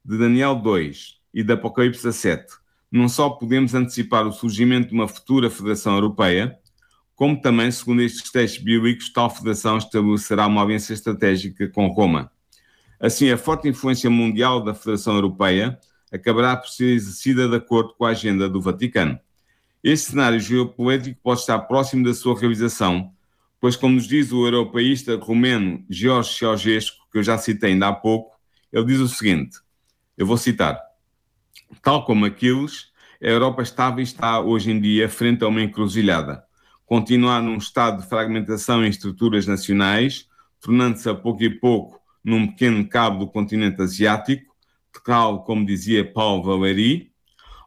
[0.04, 2.46] de Daniel 2 e de Apocalipse 7,
[2.88, 6.56] não só podemos antecipar o surgimento de uma futura Federação Europeia,
[7.16, 12.30] como também, segundo estes textos bíblicos, tal federação estabelecerá uma aliança estratégica com Roma.
[13.00, 15.80] Assim, a forte influência mundial da Federação Europeia
[16.12, 19.18] acabará por ser exercida de acordo com a agenda do Vaticano.
[19.82, 23.12] Este cenário geopolítico pode estar próximo da sua realização,
[23.60, 27.92] pois, como nos diz o europeísta romeno Jorge Ceausescu, que eu já citei ainda há
[27.92, 28.34] pouco,
[28.72, 29.58] ele diz o seguinte:
[30.16, 30.80] eu vou citar.
[31.82, 32.90] Tal como Aquiles,
[33.22, 36.42] a Europa estava e está hoje em dia frente a uma encruzilhada.
[36.86, 40.26] Continuar num estado de fragmentação em estruturas nacionais,
[40.60, 44.54] tornando-se a pouco e pouco num pequeno cabo do continente asiático,
[45.04, 47.10] tal como dizia Paul Valéry,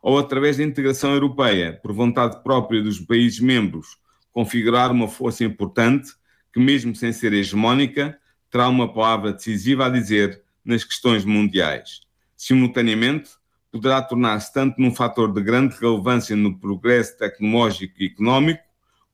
[0.01, 3.97] ou através da integração europeia, por vontade própria dos países membros,
[4.33, 6.11] configurar uma força importante
[6.51, 8.19] que, mesmo sem ser hegemónica,
[8.49, 12.01] terá uma palavra decisiva a dizer nas questões mundiais.
[12.35, 13.31] Simultaneamente,
[13.71, 18.61] poderá tornar-se tanto num fator de grande relevância no progresso tecnológico e económico,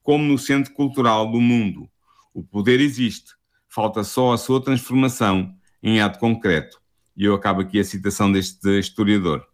[0.02, 1.90] como no centro cultural do mundo.
[2.34, 3.32] O poder existe,
[3.70, 6.82] falta só a sua transformação em ato concreto.
[7.16, 9.46] E eu acabo aqui a citação deste historiador.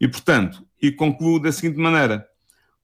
[0.00, 2.26] E, portanto, e concluo da seguinte maneira: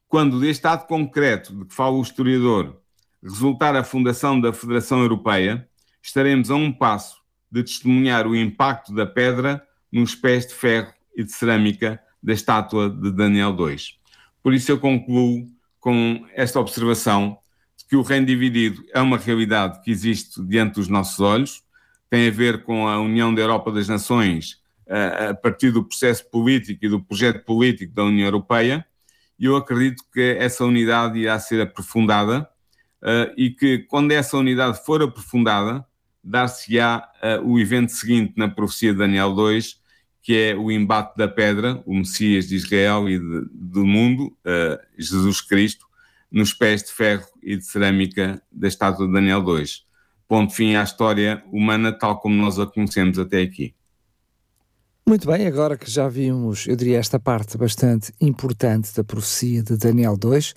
[0.09, 2.81] quando deste ato concreto de que fala o historiador
[3.23, 5.69] resultar a fundação da Federação Europeia,
[6.03, 7.19] estaremos a um passo
[7.51, 12.89] de testemunhar o impacto da pedra nos pés de ferro e de cerâmica da estátua
[12.89, 13.77] de Daniel II.
[14.43, 15.47] Por isso eu concluo
[15.81, 17.39] com esta observação
[17.77, 21.63] de que o reino dividido é uma realidade que existe diante dos nossos olhos,
[22.09, 24.61] tem a ver com a união da Europa das Nações
[25.29, 28.87] a partir do processo político e do projeto político da União Europeia,
[29.39, 32.49] e eu acredito que essa unidade irá ser aprofundada
[33.37, 35.87] e que quando essa unidade for aprofundada,
[36.23, 37.09] dar-se-á
[37.45, 39.79] o evento seguinte na profecia de Daniel 2,
[40.29, 44.79] que é o embate da pedra, o Messias de Israel e de, do mundo, uh,
[44.99, 45.87] Jesus Cristo,
[46.31, 49.87] nos pés de ferro e de cerâmica da estátua de Daniel 2.
[50.29, 53.75] Ponto fim à história humana tal como nós a conhecemos até aqui.
[55.09, 59.75] Muito bem, agora que já vimos, eu diria, esta parte bastante importante da profecia de
[59.79, 60.53] Daniel 2,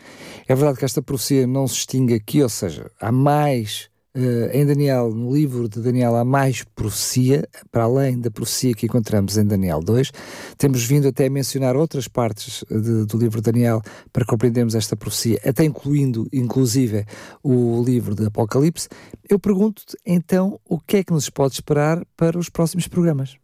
[0.46, 4.66] é verdade que esta profecia não se extingue aqui, ou seja, há mais Uh, em
[4.66, 9.46] Daniel, no livro de Daniel, há mais profecia, para além da profecia que encontramos em
[9.46, 10.12] Daniel 2.
[10.58, 13.82] Temos vindo até a mencionar outras partes de, do livro de Daniel
[14.12, 17.06] para compreendermos esta profecia, até incluindo, inclusive,
[17.42, 18.90] o livro de Apocalipse.
[19.30, 23.41] Eu pergunto-te, então, o que é que nos pode esperar para os próximos programas?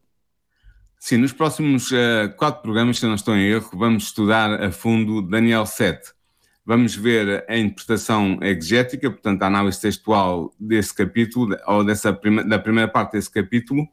[1.00, 5.22] Sim, nos próximos uh, quatro programas, se não estou em erro, vamos estudar a fundo
[5.22, 6.18] Daniel 7
[6.68, 12.60] vamos ver a interpretação exegética, portanto, a análise textual desse capítulo, ou dessa prima, da
[12.60, 13.88] primeira parte desse capítulo,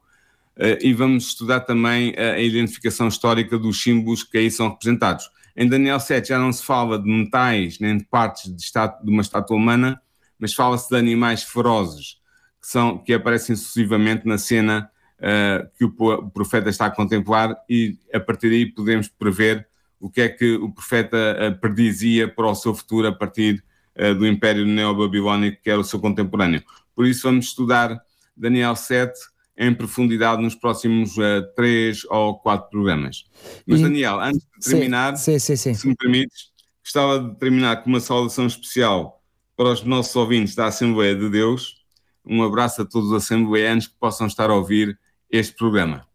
[0.57, 5.31] eh, e vamos estudar também a identificação histórica dos símbolos que aí são representados.
[5.57, 9.11] Em Daniel 7 já não se fala de metais nem de partes de, estátua, de
[9.13, 10.03] uma estátua humana,
[10.37, 12.17] mas fala-se de animais ferozes
[12.61, 14.91] que, são, que aparecem sucessivamente na cena
[15.25, 19.67] uh, que o, profeta está a contemplar, e a partir daí podemos prever
[19.99, 23.65] o que é que o profeta eh, predizia para o seu futuro a partir
[23.95, 26.63] eh, do Império Neobabilónico, que era o seu contemporâneo.
[26.95, 27.99] Por isso, vamos estudar
[28.37, 29.15] Daniel 7
[29.57, 33.25] em profundidade nos próximos uh, três ou quatro programas.
[33.67, 33.81] Mas.
[33.81, 36.51] Daniel, antes de terminar, sim, sim, sim, se me permites,
[36.83, 39.23] gostava de terminar com uma saudação especial
[39.57, 41.83] para os nossos ouvintes da Assembleia de Deus.
[42.27, 44.99] Um abraço a todos os assembleanos que possam estar a ouvir
[45.37, 46.07] este programa.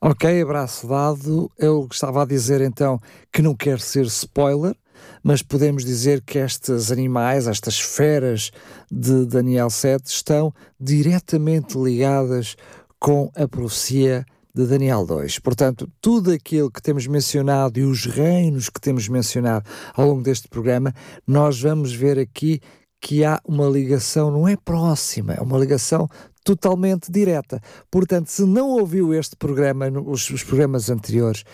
[0.00, 1.48] Ok, abraço dado.
[1.56, 3.00] Eu estava a dizer então
[3.32, 4.74] que não quero ser spoiler,
[5.22, 8.50] mas podemos dizer que estes animais, estas feras
[8.90, 12.56] de Daniel 7 estão diretamente ligadas
[12.98, 15.38] com a profecia de Daniel 2.
[15.38, 19.64] Portanto, tudo aquilo que temos mencionado e os reinos que temos mencionado
[19.94, 20.92] ao longo deste programa,
[21.24, 22.60] nós vamos ver aqui
[23.00, 26.08] que há uma ligação, não é próxima, é uma ligação
[26.44, 27.60] totalmente direta.
[27.90, 31.44] Portanto, se não ouviu este programa, os, os programas anteriores,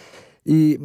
[0.44, 0.80] e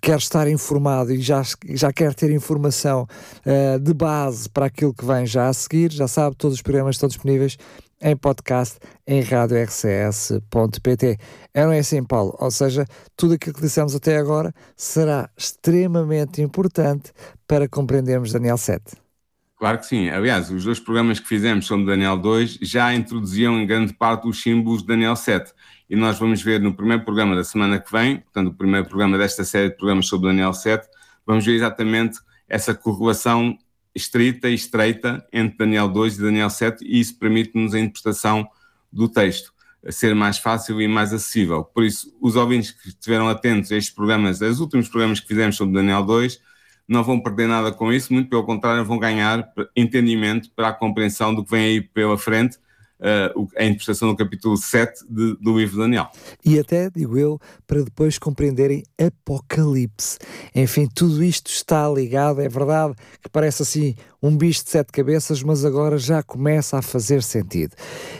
[0.00, 3.06] quer estar informado e já, já quer ter informação
[3.44, 6.96] uh, de base para aquilo que vem já a seguir, já sabe, todos os programas
[6.96, 7.56] estão disponíveis
[8.00, 11.18] em podcast em radiorcs.pt.
[11.54, 12.36] Não é assim, Paulo?
[12.38, 12.86] Ou seja,
[13.16, 17.12] tudo aquilo que dissemos até agora será extremamente importante
[17.46, 19.07] para compreendermos Daniel 7.
[19.58, 20.08] Claro que sim.
[20.08, 24.40] Aliás, os dois programas que fizemos sobre Daniel 2 já introduziam em grande parte os
[24.40, 25.52] símbolos de Daniel 7.
[25.90, 29.18] E nós vamos ver no primeiro programa da semana que vem, portanto, o primeiro programa
[29.18, 30.86] desta série de programas sobre Daniel 7,
[31.26, 33.58] vamos ver exatamente essa correlação
[33.92, 38.48] estrita e estreita entre Daniel 2 e Daniel 7, e isso permite-nos a interpretação
[38.92, 39.52] do texto
[39.90, 41.64] ser mais fácil e mais acessível.
[41.64, 45.56] Por isso, os ouvintes que estiveram atentos a estes programas, aos últimos programas que fizemos
[45.56, 46.40] sobre Daniel 2,
[46.88, 51.34] não vão perder nada com isso, muito pelo contrário, vão ganhar entendimento para a compreensão
[51.34, 52.58] do que vem aí pela frente
[53.00, 56.10] uh, a interpretação do capítulo 7 de, do livro de Daniel.
[56.44, 60.18] E até, digo eu, para depois compreenderem Apocalipse.
[60.54, 65.42] Enfim, tudo isto está ligado, é verdade que parece assim um bicho de sete cabeças,
[65.42, 67.74] mas agora já começa a fazer sentido.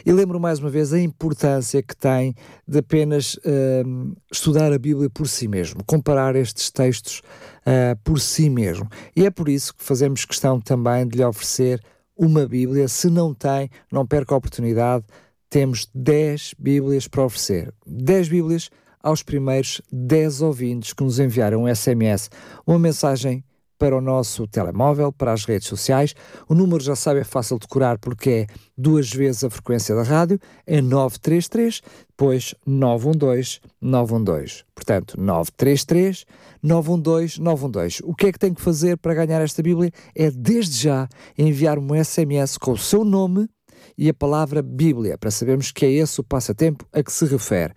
[0.06, 2.34] E lembro mais uma vez a importância que tem
[2.66, 7.20] de apenas uh, estudar a Bíblia por si mesmo, comparar estes textos
[7.66, 8.88] uh, por si mesmo.
[9.16, 11.80] E é por isso que fazemos questão também de lhe oferecer
[12.18, 12.88] uma Bíblia.
[12.88, 15.04] Se não tem, não perca a oportunidade.
[15.48, 17.72] Temos 10 Bíblias para oferecer.
[17.86, 18.70] 10 Bíblias
[19.02, 22.28] aos primeiros 10 ouvintes que nos enviaram um SMS,
[22.66, 23.44] uma mensagem
[23.78, 26.14] para o nosso telemóvel, para as redes sociais.
[26.48, 30.02] O número já sabe, é fácil de decorar porque é duas vezes a frequência da
[30.02, 34.64] rádio, é 933, depois 912 912.
[34.74, 36.26] Portanto, 933
[36.62, 38.00] 912 912.
[38.04, 39.92] O que é que tem que fazer para ganhar esta Bíblia?
[40.14, 43.48] É desde já enviar um SMS com o seu nome
[43.96, 47.74] e a palavra Bíblia, para sabermos que é esse o passatempo a que se refere.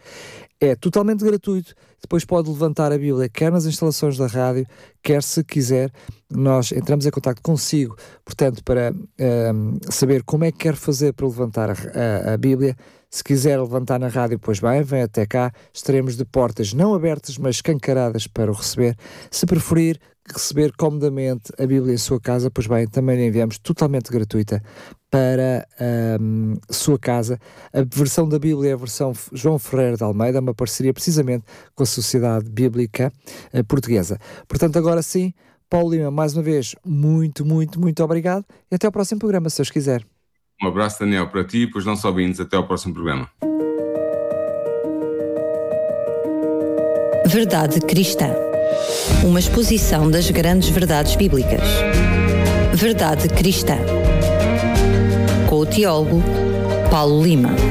[0.63, 1.73] É totalmente gratuito.
[1.99, 4.63] Depois pode levantar a Bíblia, quer nas instalações da rádio,
[5.01, 5.91] quer se quiser.
[6.29, 8.93] Nós entramos em contato consigo, portanto, para
[9.53, 12.75] um, saber como é que quer fazer para levantar a, a, a Bíblia.
[13.09, 15.51] Se quiser levantar na rádio, pois bem, vem até cá.
[15.73, 18.95] Estaremos de portas não abertas, mas escancaradas para o receber.
[19.31, 19.99] Se preferir,
[20.33, 24.61] receber comodamente a Bíblia em sua casa, pois bem, também a enviamos totalmente gratuita
[25.09, 25.67] para
[26.21, 27.39] um, sua casa.
[27.73, 31.43] A versão da Bíblia é a versão João Ferreira de Almeida, uma parceria precisamente
[31.75, 33.11] com a Sociedade Bíblica
[33.53, 34.17] uh, Portuguesa.
[34.47, 35.33] Portanto, agora sim,
[35.69, 39.57] Paulo Lima, mais uma vez, muito, muito, muito obrigado e até ao próximo programa, se
[39.57, 40.05] Deus quiser.
[40.61, 42.39] Um abraço, Daniel, para ti e para os nossos ouvintes.
[42.39, 43.27] Até ao próximo programa.
[47.25, 48.50] Verdade Cristã
[49.23, 51.61] uma exposição das grandes verdades bíblicas.
[52.73, 53.77] Verdade Cristã.
[55.47, 56.23] Com o teólogo
[56.89, 57.70] Paulo Lima.